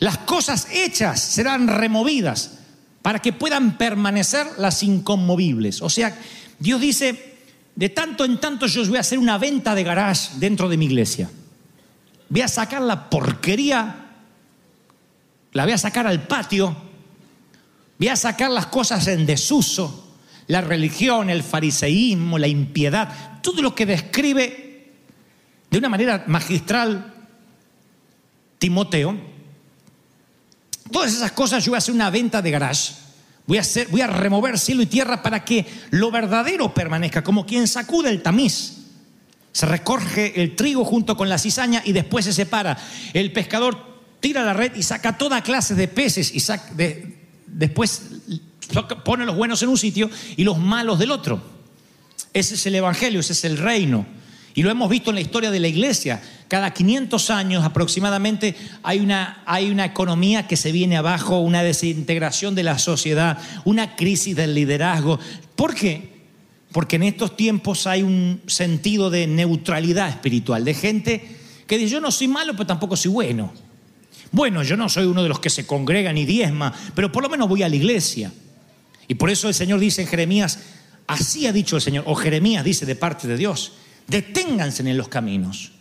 las 0.00 0.18
cosas 0.18 0.66
hechas 0.72 1.20
serán 1.20 1.68
removidas 1.68 2.58
para 3.00 3.20
que 3.20 3.32
puedan 3.32 3.78
permanecer 3.78 4.46
las 4.58 4.82
inconmovibles. 4.82 5.80
O 5.82 5.88
sea, 5.88 6.18
Dios 6.58 6.80
dice, 6.80 7.36
de 7.76 7.88
tanto 7.88 8.24
en 8.24 8.40
tanto 8.40 8.66
yo 8.66 8.84
voy 8.86 8.96
a 8.96 9.00
hacer 9.00 9.18
una 9.18 9.38
venta 9.38 9.74
de 9.74 9.84
garage 9.84 10.30
dentro 10.36 10.68
de 10.68 10.76
mi 10.76 10.86
iglesia. 10.86 11.30
Voy 12.28 12.40
a 12.40 12.48
sacar 12.48 12.82
la 12.82 13.08
porquería, 13.08 14.06
la 15.52 15.64
voy 15.64 15.72
a 15.72 15.78
sacar 15.78 16.08
al 16.08 16.26
patio, 16.26 16.76
voy 17.98 18.08
a 18.08 18.16
sacar 18.16 18.50
las 18.50 18.66
cosas 18.66 19.06
en 19.06 19.26
desuso, 19.26 20.12
la 20.48 20.60
religión, 20.60 21.30
el 21.30 21.44
fariseísmo, 21.44 22.38
la 22.38 22.48
impiedad, 22.48 23.40
todo 23.42 23.62
lo 23.62 23.74
que 23.74 23.86
describe 23.86 24.73
de 25.74 25.78
una 25.78 25.88
manera 25.88 26.22
magistral 26.28 27.12
Timoteo. 28.60 29.18
Todas 30.92 31.12
esas 31.12 31.32
cosas 31.32 31.64
yo 31.64 31.72
voy 31.72 31.76
a 31.76 31.78
hacer 31.78 31.92
una 31.92 32.10
venta 32.10 32.40
de 32.40 32.52
garage. 32.52 32.92
Voy 33.44 33.58
a, 33.58 33.62
hacer, 33.62 33.88
voy 33.88 34.00
a 34.00 34.06
remover 34.06 34.56
cielo 34.56 34.82
y 34.82 34.86
tierra 34.86 35.20
para 35.20 35.44
que 35.44 35.66
lo 35.90 36.12
verdadero 36.12 36.72
permanezca, 36.72 37.24
como 37.24 37.44
quien 37.44 37.66
sacude 37.66 38.08
el 38.08 38.22
tamiz. 38.22 38.84
Se 39.50 39.66
recoge 39.66 40.40
el 40.40 40.54
trigo 40.54 40.84
junto 40.84 41.16
con 41.16 41.28
la 41.28 41.38
cizaña 41.38 41.82
y 41.84 41.90
después 41.90 42.24
se 42.24 42.32
separa. 42.32 42.78
El 43.12 43.32
pescador 43.32 43.76
tira 44.20 44.44
la 44.44 44.52
red 44.52 44.76
y 44.76 44.84
saca 44.84 45.18
toda 45.18 45.42
clase 45.42 45.74
de 45.74 45.88
peces 45.88 46.32
y 46.32 46.76
de, 46.76 47.18
después 47.48 48.00
pone 49.04 49.26
los 49.26 49.34
buenos 49.34 49.60
en 49.64 49.70
un 49.70 49.78
sitio 49.78 50.08
y 50.36 50.44
los 50.44 50.56
malos 50.56 51.00
del 51.00 51.10
otro. 51.10 51.42
Ese 52.32 52.54
es 52.54 52.64
el 52.64 52.76
Evangelio, 52.76 53.18
ese 53.18 53.32
es 53.32 53.44
el 53.44 53.58
reino. 53.58 54.06
Y 54.54 54.62
lo 54.62 54.70
hemos 54.70 54.88
visto 54.88 55.10
en 55.10 55.16
la 55.16 55.20
historia 55.20 55.50
de 55.50 55.58
la 55.58 55.66
iglesia. 55.66 56.22
Cada 56.46 56.72
500 56.72 57.30
años 57.30 57.64
aproximadamente 57.64 58.54
hay 58.84 59.00
una, 59.00 59.42
hay 59.46 59.68
una 59.68 59.84
economía 59.84 60.46
que 60.46 60.56
se 60.56 60.70
viene 60.70 60.96
abajo, 60.96 61.40
una 61.40 61.64
desintegración 61.64 62.54
de 62.54 62.62
la 62.62 62.78
sociedad, 62.78 63.38
una 63.64 63.96
crisis 63.96 64.36
del 64.36 64.54
liderazgo. 64.54 65.18
¿Por 65.56 65.74
qué? 65.74 66.14
Porque 66.70 66.96
en 66.96 67.02
estos 67.02 67.36
tiempos 67.36 67.88
hay 67.88 68.04
un 68.04 68.42
sentido 68.46 69.10
de 69.10 69.26
neutralidad 69.26 70.08
espiritual, 70.08 70.64
de 70.64 70.74
gente 70.74 71.28
que 71.66 71.76
dice, 71.76 71.90
yo 71.90 72.00
no 72.00 72.12
soy 72.12 72.28
malo, 72.28 72.52
pero 72.52 72.66
tampoco 72.66 72.96
soy 72.96 73.10
bueno. 73.10 73.52
Bueno, 74.30 74.62
yo 74.62 74.76
no 74.76 74.88
soy 74.88 75.06
uno 75.06 75.22
de 75.24 75.28
los 75.28 75.40
que 75.40 75.50
se 75.50 75.66
congrega 75.66 76.12
ni 76.12 76.24
diezma, 76.24 76.72
pero 76.94 77.10
por 77.10 77.24
lo 77.24 77.28
menos 77.28 77.48
voy 77.48 77.64
a 77.64 77.68
la 77.68 77.76
iglesia. 77.76 78.32
Y 79.08 79.14
por 79.14 79.30
eso 79.30 79.48
el 79.48 79.54
Señor 79.54 79.80
dice 79.80 80.02
en 80.02 80.08
Jeremías, 80.08 80.60
así 81.08 81.46
ha 81.46 81.52
dicho 81.52 81.76
el 81.76 81.82
Señor, 81.82 82.04
o 82.06 82.14
Jeremías 82.14 82.64
dice 82.64 82.86
de 82.86 82.96
parte 82.96 83.26
de 83.26 83.36
Dios, 83.36 83.72
deténganse 84.06 84.82
en 84.82 84.96
los 84.96 85.08
caminos. 85.08 85.72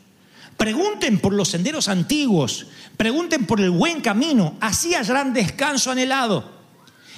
Pregunten 0.58 1.20
por 1.20 1.34
los 1.34 1.50
senderos 1.50 1.88
antiguos, 1.88 2.68
pregunten 2.96 3.46
por 3.46 3.60
el 3.60 3.72
buen 3.72 4.02
camino, 4.02 4.56
así 4.62 4.94
hallarán 4.94 5.34
descanso 5.34 5.92
anhelado. 5.92 6.52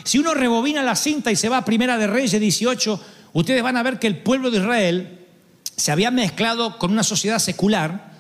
Si 0.04 0.18
uno 0.20 0.34
rebobina 0.34 0.84
la 0.84 0.96
cinta 0.96 1.32
y 1.32 1.36
se 1.36 1.50
va 1.50 1.58
a 1.58 1.66
Primera 1.66 1.98
de 1.98 2.08
Reyes 2.08 2.40
18, 2.40 3.02
ustedes 3.34 3.64
van 3.64 3.78
a 3.78 3.84
ver 3.84 4.00
que 4.00 4.08
el 4.08 4.20
pueblo 4.20 4.52
de 4.52 4.60
Israel 4.60 5.20
se 5.76 5.92
había 5.92 6.12
mezclado 6.12 6.78
con 6.78 6.92
una 6.92 7.04
sociedad 7.04 7.40
secular 7.40 8.14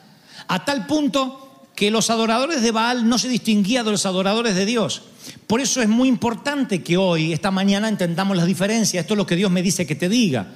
a 0.48 0.65
tal 0.65 0.86
punto 0.88 1.67
que 1.76 1.91
los 1.91 2.10
adoradores 2.10 2.62
de 2.62 2.71
Baal 2.71 3.08
no 3.08 3.17
se 3.17 3.28
distinguían 3.28 3.86
de 3.86 3.91
los 3.91 4.06
adoradores 4.06 4.56
de 4.56 4.65
Dios. 4.65 5.04
Por 5.48 5.60
eso 5.60 5.82
es 5.82 5.89
muy 5.89 6.08
importante 6.08 6.82
que 6.82 6.98
hoy, 6.98 7.34
esta 7.34 7.52
mañana, 7.52 7.89
entendamos 7.89 8.38
las 8.38 8.45
diferencias. 8.45 9.02
Esto 9.02 9.13
es 9.13 9.17
lo 9.17 9.26
que 9.26 9.36
Dios 9.36 9.52
me 9.52 9.62
dice 9.62 9.86
que 9.86 9.95
te 9.95 10.08
diga. 10.08 10.48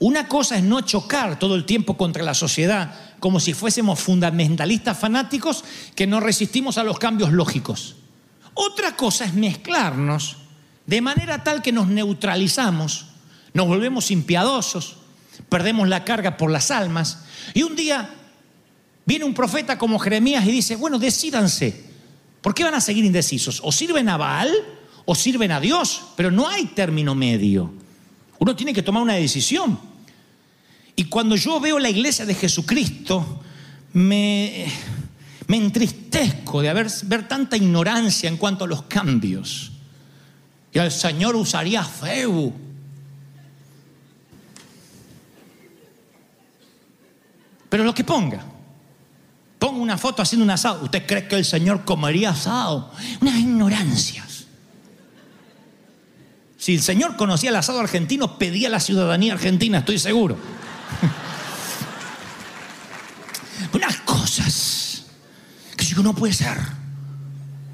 Una 0.00 0.28
cosa 0.28 0.56
es 0.56 0.62
no 0.62 0.80
chocar 0.82 1.38
todo 1.38 1.56
el 1.56 1.64
tiempo 1.64 1.96
contra 1.96 2.22
la 2.22 2.34
sociedad 2.34 2.94
como 3.18 3.40
si 3.40 3.52
fuésemos 3.52 3.98
fundamentalistas 3.98 4.96
fanáticos 4.96 5.64
que 5.96 6.06
no 6.06 6.20
resistimos 6.20 6.78
a 6.78 6.84
los 6.84 6.98
cambios 6.98 7.32
lógicos. 7.32 7.96
Otra 8.54 8.96
cosa 8.96 9.24
es 9.24 9.34
mezclarnos 9.34 10.36
de 10.86 11.00
manera 11.00 11.44
tal 11.44 11.62
que 11.62 11.72
nos 11.72 11.88
neutralizamos, 11.88 13.06
nos 13.52 13.66
volvemos 13.66 14.10
impiadosos, 14.10 14.96
perdemos 15.48 15.88
la 15.88 16.04
carga 16.04 16.36
por 16.36 16.50
las 16.50 16.70
almas 16.70 17.24
y 17.52 17.62
un 17.62 17.76
día 17.76 18.14
viene 19.04 19.24
un 19.24 19.34
profeta 19.34 19.78
como 19.78 19.98
Jeremías 19.98 20.46
y 20.46 20.52
dice, 20.52 20.76
bueno, 20.76 20.98
decídanse, 20.98 21.84
¿por 22.40 22.54
qué 22.54 22.64
van 22.64 22.74
a 22.74 22.80
seguir 22.80 23.04
indecisos? 23.04 23.60
O 23.64 23.72
sirven 23.72 24.08
a 24.08 24.16
Baal 24.16 24.50
o 25.04 25.14
sirven 25.14 25.50
a 25.50 25.60
Dios, 25.60 26.02
pero 26.16 26.30
no 26.30 26.48
hay 26.48 26.66
término 26.66 27.14
medio. 27.14 27.72
Uno 28.38 28.54
tiene 28.54 28.72
que 28.72 28.82
tomar 28.82 29.02
una 29.02 29.14
decisión. 29.14 29.87
Y 30.98 31.04
cuando 31.04 31.36
yo 31.36 31.60
veo 31.60 31.78
la 31.78 31.88
iglesia 31.90 32.26
de 32.26 32.34
Jesucristo, 32.34 33.40
me, 33.92 34.66
me 35.46 35.56
entristezco 35.56 36.60
de 36.60 36.70
haber, 36.70 36.88
ver 37.04 37.28
tanta 37.28 37.56
ignorancia 37.56 38.28
en 38.28 38.36
cuanto 38.36 38.64
a 38.64 38.66
los 38.66 38.82
cambios. 38.82 39.70
Y 40.72 40.78
el 40.80 40.90
Señor 40.90 41.36
usaría 41.36 41.84
feu. 41.84 42.52
Pero 47.68 47.84
lo 47.84 47.94
que 47.94 48.02
ponga. 48.02 48.44
Ponga 49.60 49.78
una 49.78 49.98
foto 49.98 50.20
haciendo 50.20 50.42
un 50.42 50.50
asado. 50.50 50.82
¿Usted 50.82 51.06
cree 51.06 51.28
que 51.28 51.36
el 51.36 51.44
Señor 51.44 51.84
comería 51.84 52.30
asado? 52.30 52.90
Unas 53.20 53.36
ignorancias. 53.36 54.46
Si 56.56 56.74
el 56.74 56.82
Señor 56.82 57.14
conocía 57.14 57.50
el 57.50 57.56
asado 57.56 57.78
argentino, 57.78 58.36
pedía 58.36 58.68
la 58.68 58.80
ciudadanía 58.80 59.34
argentina, 59.34 59.78
estoy 59.78 60.00
seguro. 60.00 60.58
Unas 63.72 63.96
cosas 63.98 65.04
digo, 65.90 66.02
no 66.02 66.14
puede 66.14 66.32
ser. 66.32 66.58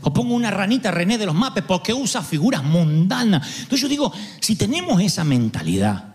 O 0.03 0.13
pongo 0.13 0.35
una 0.35 0.51
ranita 0.51 0.91
René 0.91 1.17
de 1.17 1.27
los 1.27 1.35
mapes 1.35 1.65
porque 1.67 1.95
usa 1.95 2.23
figuras 2.23 2.63
mundanas. 2.63 3.47
Entonces 3.61 3.81
yo 3.81 3.89
digo, 3.89 4.13
si 4.41 4.55
tenemos 4.57 5.01
esa 5.01 5.25
mentalidad, 5.25 6.15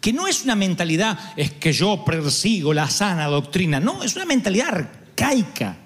que 0.00 0.12
no 0.12 0.26
es 0.26 0.44
una 0.44 0.56
mentalidad, 0.56 1.18
es 1.36 1.52
que 1.52 1.72
yo 1.72 2.04
persigo 2.04 2.74
la 2.74 2.88
sana 2.88 3.26
doctrina, 3.26 3.78
no, 3.78 4.02
es 4.02 4.16
una 4.16 4.24
mentalidad 4.24 4.68
arcaica. 4.68 5.76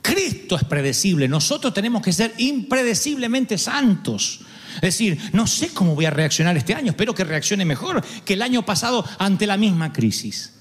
Cristo 0.00 0.56
es 0.56 0.64
predecible, 0.64 1.28
nosotros 1.28 1.74
tenemos 1.74 2.00
que 2.00 2.12
ser 2.12 2.32
impredeciblemente 2.38 3.58
santos. 3.58 4.40
Es 4.76 4.80
decir, 4.80 5.18
no 5.32 5.46
sé 5.46 5.74
cómo 5.74 5.94
voy 5.94 6.06
a 6.06 6.10
reaccionar 6.10 6.56
este 6.56 6.74
año, 6.74 6.90
espero 6.90 7.14
que 7.14 7.24
reaccione 7.24 7.64
mejor 7.64 8.02
que 8.24 8.34
el 8.34 8.42
año 8.42 8.64
pasado 8.64 9.04
ante 9.18 9.46
la 9.46 9.56
misma 9.56 9.92
crisis. 9.92 10.54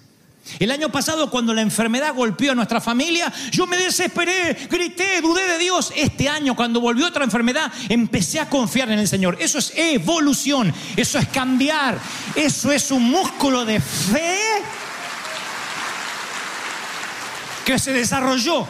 El 0.57 0.71
año 0.71 0.89
pasado 0.89 1.29
cuando 1.29 1.53
la 1.53 1.61
enfermedad 1.61 2.15
golpeó 2.15 2.51
a 2.51 2.55
nuestra 2.55 2.81
familia, 2.81 3.31
yo 3.51 3.67
me 3.67 3.77
desesperé, 3.77 4.67
grité, 4.69 5.21
dudé 5.21 5.47
de 5.47 5.57
Dios. 5.59 5.93
Este 5.95 6.27
año 6.27 6.55
cuando 6.55 6.81
volvió 6.81 7.07
otra 7.07 7.23
enfermedad, 7.23 7.71
empecé 7.87 8.39
a 8.39 8.49
confiar 8.49 8.89
en 8.91 8.99
el 8.99 9.07
Señor. 9.07 9.37
Eso 9.39 9.59
es 9.59 9.73
evolución, 9.75 10.73
eso 10.95 11.19
es 11.19 11.27
cambiar, 11.27 11.99
eso 12.35 12.71
es 12.71 12.89
un 12.91 13.03
músculo 13.03 13.63
de 13.65 13.79
fe 13.79 14.39
que 17.65 17.77
se 17.77 17.93
desarrolló. 17.93 18.67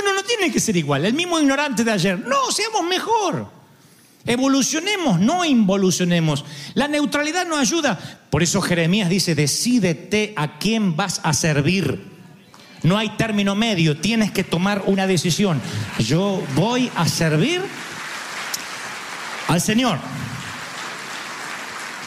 Uno 0.00 0.14
no 0.14 0.24
tiene 0.24 0.50
que 0.50 0.58
ser 0.58 0.76
igual, 0.76 1.04
el 1.04 1.14
mismo 1.14 1.38
ignorante 1.38 1.84
de 1.84 1.92
ayer. 1.92 2.18
No, 2.18 2.50
seamos 2.50 2.82
mejor. 2.84 3.55
Evolucionemos, 4.26 5.20
no 5.20 5.44
involucionemos. 5.44 6.44
La 6.74 6.88
neutralidad 6.88 7.46
no 7.46 7.56
ayuda. 7.56 7.98
Por 8.30 8.42
eso 8.42 8.60
Jeremías 8.60 9.08
dice, 9.08 9.34
decídete 9.34 10.32
a 10.36 10.58
quién 10.58 10.96
vas 10.96 11.20
a 11.22 11.32
servir. 11.32 12.16
No 12.82 12.98
hay 12.98 13.10
término 13.10 13.54
medio, 13.54 13.98
tienes 13.98 14.32
que 14.32 14.44
tomar 14.44 14.82
una 14.86 15.06
decisión. 15.06 15.60
Yo 15.98 16.42
voy 16.54 16.90
a 16.96 17.08
servir 17.08 17.62
al 19.48 19.60
Señor. 19.60 19.98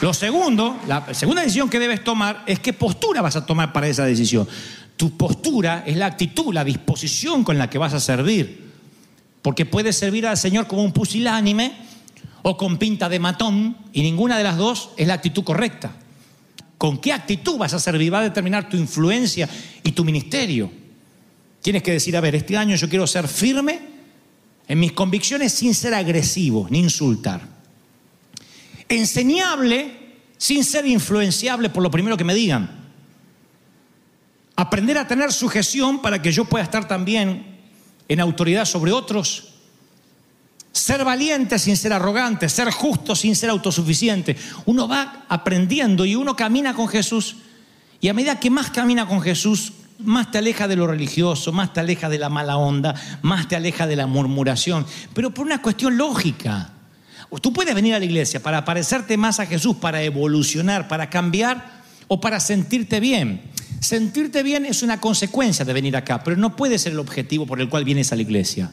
Lo 0.00 0.14
segundo, 0.14 0.78
la 0.86 1.12
segunda 1.12 1.42
decisión 1.42 1.68
que 1.68 1.78
debes 1.78 2.02
tomar 2.02 2.42
es 2.46 2.60
qué 2.60 2.72
postura 2.72 3.20
vas 3.20 3.36
a 3.36 3.44
tomar 3.44 3.72
para 3.72 3.88
esa 3.88 4.04
decisión. 4.04 4.48
Tu 4.96 5.16
postura 5.16 5.84
es 5.86 5.96
la 5.96 6.06
actitud, 6.06 6.52
la 6.52 6.64
disposición 6.64 7.44
con 7.44 7.58
la 7.58 7.68
que 7.68 7.78
vas 7.78 7.92
a 7.92 8.00
servir. 8.00 8.70
Porque 9.42 9.66
puedes 9.66 9.96
servir 9.96 10.26
al 10.26 10.36
Señor 10.36 10.66
como 10.66 10.82
un 10.82 10.92
pusilánime 10.92 11.89
o 12.42 12.56
con 12.56 12.78
pinta 12.78 13.08
de 13.08 13.18
matón, 13.18 13.76
y 13.92 14.02
ninguna 14.02 14.38
de 14.38 14.44
las 14.44 14.56
dos 14.56 14.90
es 14.96 15.06
la 15.06 15.14
actitud 15.14 15.44
correcta. 15.44 15.92
¿Con 16.78 16.98
qué 16.98 17.12
actitud 17.12 17.58
vas 17.58 17.74
a 17.74 17.78
servir? 17.78 18.12
Va 18.12 18.20
a 18.20 18.22
determinar 18.22 18.68
tu 18.68 18.76
influencia 18.76 19.48
y 19.82 19.92
tu 19.92 20.04
ministerio. 20.04 20.70
Tienes 21.60 21.82
que 21.82 21.92
decir, 21.92 22.16
a 22.16 22.20
ver, 22.20 22.34
este 22.34 22.56
año 22.56 22.74
yo 22.76 22.88
quiero 22.88 23.06
ser 23.06 23.28
firme 23.28 23.80
en 24.66 24.80
mis 24.80 24.92
convicciones 24.92 25.52
sin 25.52 25.74
ser 25.74 25.92
agresivo 25.92 26.66
ni 26.70 26.78
insultar. 26.78 27.42
Enseñable 28.88 29.98
sin 30.38 30.64
ser 30.64 30.86
influenciable 30.86 31.68
por 31.68 31.82
lo 31.82 31.90
primero 31.90 32.16
que 32.16 32.24
me 32.24 32.34
digan. 32.34 32.88
Aprender 34.56 34.96
a 34.96 35.06
tener 35.06 35.32
sujeción 35.32 36.00
para 36.00 36.22
que 36.22 36.32
yo 36.32 36.46
pueda 36.46 36.64
estar 36.64 36.88
también 36.88 37.58
en 38.08 38.20
autoridad 38.20 38.64
sobre 38.64 38.92
otros 38.92 39.49
Ser 40.72 41.04
valiente 41.04 41.58
sin 41.58 41.76
ser 41.76 41.92
arrogante, 41.92 42.48
ser 42.48 42.70
justo 42.70 43.16
sin 43.16 43.34
ser 43.34 43.50
autosuficiente. 43.50 44.36
Uno 44.66 44.86
va 44.86 45.24
aprendiendo 45.28 46.04
y 46.04 46.14
uno 46.14 46.36
camina 46.36 46.74
con 46.74 46.88
Jesús. 46.88 47.36
Y 48.00 48.08
a 48.08 48.14
medida 48.14 48.38
que 48.38 48.50
más 48.50 48.70
camina 48.70 49.06
con 49.06 49.20
Jesús, 49.20 49.72
más 49.98 50.30
te 50.30 50.38
aleja 50.38 50.68
de 50.68 50.76
lo 50.76 50.86
religioso, 50.86 51.52
más 51.52 51.72
te 51.72 51.80
aleja 51.80 52.08
de 52.08 52.18
la 52.18 52.28
mala 52.28 52.56
onda, 52.56 52.94
más 53.22 53.48
te 53.48 53.56
aleja 53.56 53.86
de 53.86 53.96
la 53.96 54.06
murmuración. 54.06 54.86
Pero 55.12 55.32
por 55.32 55.46
una 55.46 55.60
cuestión 55.60 55.96
lógica. 55.96 56.72
Tú 57.40 57.52
puedes 57.52 57.74
venir 57.74 57.94
a 57.94 57.98
la 57.98 58.04
iglesia 58.04 58.42
para 58.42 58.64
parecerte 58.64 59.16
más 59.16 59.38
a 59.38 59.46
Jesús, 59.46 59.76
para 59.76 60.02
evolucionar, 60.02 60.88
para 60.88 61.10
cambiar 61.10 61.82
o 62.08 62.20
para 62.20 62.40
sentirte 62.40 62.98
bien. 62.98 63.42
Sentirte 63.80 64.42
bien 64.42 64.66
es 64.66 64.82
una 64.82 65.00
consecuencia 65.00 65.64
de 65.64 65.72
venir 65.72 65.96
acá, 65.96 66.22
pero 66.24 66.36
no 66.36 66.56
puede 66.56 66.78
ser 66.78 66.92
el 66.92 66.98
objetivo 66.98 67.46
por 67.46 67.60
el 67.60 67.68
cual 67.68 67.84
vienes 67.84 68.12
a 68.12 68.16
la 68.16 68.22
iglesia. 68.22 68.70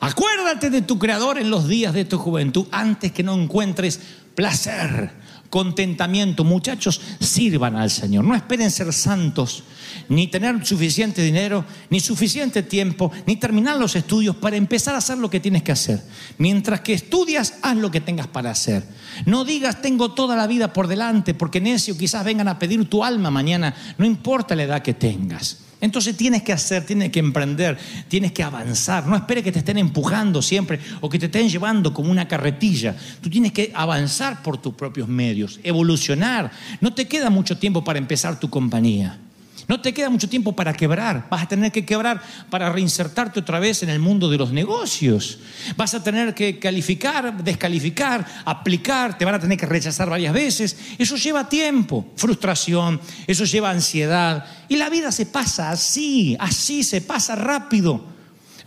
Acuérdate 0.00 0.70
de 0.70 0.82
tu 0.82 0.98
Creador 0.98 1.38
en 1.38 1.50
los 1.50 1.66
días 1.68 1.92
de 1.92 2.04
tu 2.04 2.18
juventud 2.18 2.66
antes 2.70 3.12
que 3.12 3.22
no 3.22 3.34
encuentres 3.34 4.00
placer 4.34 5.12
contentamiento. 5.50 6.44
Muchachos, 6.44 7.00
sirvan 7.20 7.76
al 7.76 7.90
Señor. 7.90 8.24
No 8.24 8.34
esperen 8.34 8.70
ser 8.70 8.92
santos, 8.92 9.64
ni 10.08 10.28
tener 10.28 10.64
suficiente 10.64 11.22
dinero, 11.22 11.64
ni 11.90 12.00
suficiente 12.00 12.62
tiempo, 12.62 13.10
ni 13.26 13.36
terminar 13.36 13.76
los 13.76 13.96
estudios 13.96 14.36
para 14.36 14.56
empezar 14.56 14.94
a 14.94 14.98
hacer 14.98 15.18
lo 15.18 15.30
que 15.30 15.40
tienes 15.40 15.62
que 15.62 15.72
hacer. 15.72 16.02
Mientras 16.38 16.80
que 16.80 16.94
estudias, 16.94 17.54
haz 17.62 17.76
lo 17.76 17.90
que 17.90 18.00
tengas 18.00 18.26
para 18.26 18.50
hacer. 18.50 18.84
No 19.26 19.44
digas, 19.44 19.82
tengo 19.82 20.12
toda 20.12 20.36
la 20.36 20.46
vida 20.46 20.72
por 20.72 20.86
delante, 20.86 21.34
porque 21.34 21.60
necio 21.60 21.96
quizás 21.96 22.24
vengan 22.24 22.48
a 22.48 22.58
pedir 22.58 22.88
tu 22.88 23.04
alma 23.04 23.30
mañana, 23.30 23.74
no 23.96 24.06
importa 24.06 24.54
la 24.54 24.64
edad 24.64 24.82
que 24.82 24.94
tengas. 24.94 25.67
Entonces 25.80 26.16
tienes 26.16 26.42
que 26.42 26.52
hacer, 26.52 26.84
tienes 26.84 27.10
que 27.10 27.20
emprender, 27.20 27.78
tienes 28.08 28.32
que 28.32 28.42
avanzar. 28.42 29.06
No 29.06 29.14
espere 29.14 29.42
que 29.42 29.52
te 29.52 29.60
estén 29.60 29.78
empujando 29.78 30.42
siempre 30.42 30.80
o 31.00 31.08
que 31.08 31.18
te 31.18 31.26
estén 31.26 31.48
llevando 31.48 31.94
como 31.94 32.10
una 32.10 32.26
carretilla. 32.26 32.96
Tú 33.20 33.30
tienes 33.30 33.52
que 33.52 33.70
avanzar 33.74 34.42
por 34.42 34.58
tus 34.58 34.74
propios 34.74 35.08
medios, 35.08 35.60
evolucionar. 35.62 36.50
No 36.80 36.92
te 36.92 37.06
queda 37.06 37.30
mucho 37.30 37.58
tiempo 37.58 37.84
para 37.84 37.98
empezar 37.98 38.40
tu 38.40 38.50
compañía. 38.50 39.18
No 39.68 39.82
te 39.82 39.92
queda 39.92 40.08
mucho 40.08 40.30
tiempo 40.30 40.56
para 40.56 40.72
quebrar. 40.72 41.28
Vas 41.28 41.42
a 41.42 41.46
tener 41.48 41.70
que 41.70 41.84
quebrar 41.84 42.22
para 42.48 42.72
reinsertarte 42.72 43.40
otra 43.40 43.60
vez 43.60 43.82
en 43.82 43.90
el 43.90 43.98
mundo 43.98 44.30
de 44.30 44.38
los 44.38 44.50
negocios. 44.50 45.40
Vas 45.76 45.92
a 45.92 46.02
tener 46.02 46.34
que 46.34 46.58
calificar, 46.58 47.44
descalificar, 47.44 48.26
aplicar. 48.46 49.18
Te 49.18 49.26
van 49.26 49.34
a 49.34 49.38
tener 49.38 49.58
que 49.58 49.66
rechazar 49.66 50.08
varias 50.08 50.32
veces. 50.32 50.74
Eso 50.96 51.16
lleva 51.16 51.50
tiempo, 51.50 52.06
frustración, 52.16 52.98
eso 53.26 53.44
lleva 53.44 53.68
ansiedad. 53.68 54.46
Y 54.68 54.76
la 54.76 54.88
vida 54.88 55.12
se 55.12 55.26
pasa 55.26 55.70
así, 55.70 56.34
así 56.40 56.82
se 56.82 57.02
pasa 57.02 57.36
rápido. 57.36 58.17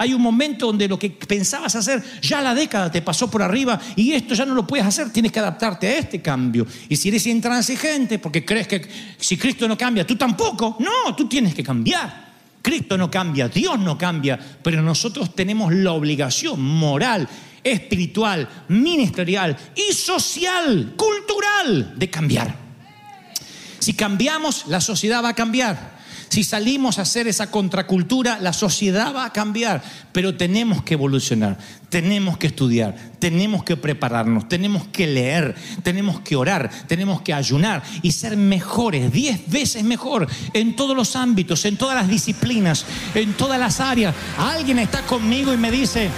Hay 0.02 0.16
un 0.16 0.22
momento 0.24 0.66
donde 0.66 0.88
lo 0.88 0.98
que 0.98 1.12
pensabas 1.12 1.76
hacer, 1.76 2.02
ya 2.24 2.42
la 2.42 2.56
década 2.56 2.92
te 2.92 3.04
pasó 3.04 3.30
por 3.30 3.44
arriba 3.44 3.80
y 3.96 4.14
esto 4.14 4.34
ya 4.34 4.48
no 4.48 4.56
lo 4.56 4.66
puedes 4.66 4.84
hacer, 4.84 5.12
tienes 5.12 5.32
que 5.32 5.38
adaptarte 5.38 5.88
a 5.88 6.00
este 6.00 6.24
cambio. 6.24 6.66
Y 6.90 6.96
si 6.96 7.10
eres 7.10 7.28
intransigente 7.28 8.18
porque 8.18 8.44
crees 8.44 8.68
que 8.68 8.82
si 9.20 9.38
Cristo 9.38 9.68
no 9.68 9.78
cambia, 9.78 10.04
tú 10.04 10.16
tampoco, 10.16 10.76
no, 10.80 11.16
tú 11.16 11.30
tienes 11.30 11.54
que 11.54 11.62
cambiar. 11.64 12.32
Cristo 12.64 12.98
no 12.98 13.12
cambia, 13.12 13.48
Dios 13.48 13.78
no 13.78 13.96
cambia, 13.96 14.40
pero 14.64 14.82
nosotros 14.82 15.36
tenemos 15.36 15.72
la 15.72 15.92
obligación 15.92 16.60
moral, 16.60 17.30
espiritual, 17.64 18.50
ministerial 18.70 19.56
y 19.76 19.94
social, 19.94 20.96
cultural 20.98 21.94
de 21.96 22.10
cambiar. 22.10 22.56
Si 23.78 23.94
cambiamos, 23.94 24.66
la 24.66 24.82
sociedad 24.82 25.24
va 25.24 25.30
a 25.30 25.36
cambiar. 25.36 26.01
Si 26.32 26.46
salimos 26.46 26.98
a 26.98 27.02
hacer 27.02 27.28
esa 27.28 27.52
contracultura, 27.52 28.40
la 28.40 28.54
sociedad 28.54 29.14
va 29.14 29.26
a 29.26 29.34
cambiar, 29.34 29.84
pero 30.14 30.38
tenemos 30.38 30.82
que 30.82 30.94
evolucionar, 30.94 31.58
tenemos 31.90 32.38
que 32.38 32.48
estudiar, 32.48 32.96
tenemos 33.20 33.66
que 33.66 33.76
prepararnos, 33.76 34.48
tenemos 34.48 34.88
que 34.94 35.08
leer, 35.08 35.56
tenemos 35.84 36.22
que 36.22 36.38
orar, 36.38 36.72
tenemos 36.88 37.22
que 37.22 37.34
ayunar 37.34 37.84
y 38.02 38.14
ser 38.14 38.38
mejores, 38.38 39.12
diez 39.12 39.42
veces 39.50 39.84
mejor 39.84 40.26
en 40.54 40.74
todos 40.78 40.96
los 40.96 41.18
ámbitos, 41.18 41.66
en 41.66 41.76
todas 41.76 41.98
las 41.98 42.08
disciplinas, 42.08 42.86
en 43.14 43.34
todas 43.34 43.60
las 43.60 43.82
áreas. 43.82 44.16
Alguien 44.38 44.80
está 44.80 45.02
conmigo 45.02 45.54
y 45.54 45.58
me 45.58 45.70
dice, 45.70 46.10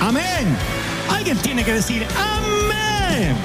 amén. 0.00 0.56
Alguien 1.10 1.36
tiene 1.36 1.62
que 1.64 1.74
decir, 1.74 2.06
amén. 2.16 3.36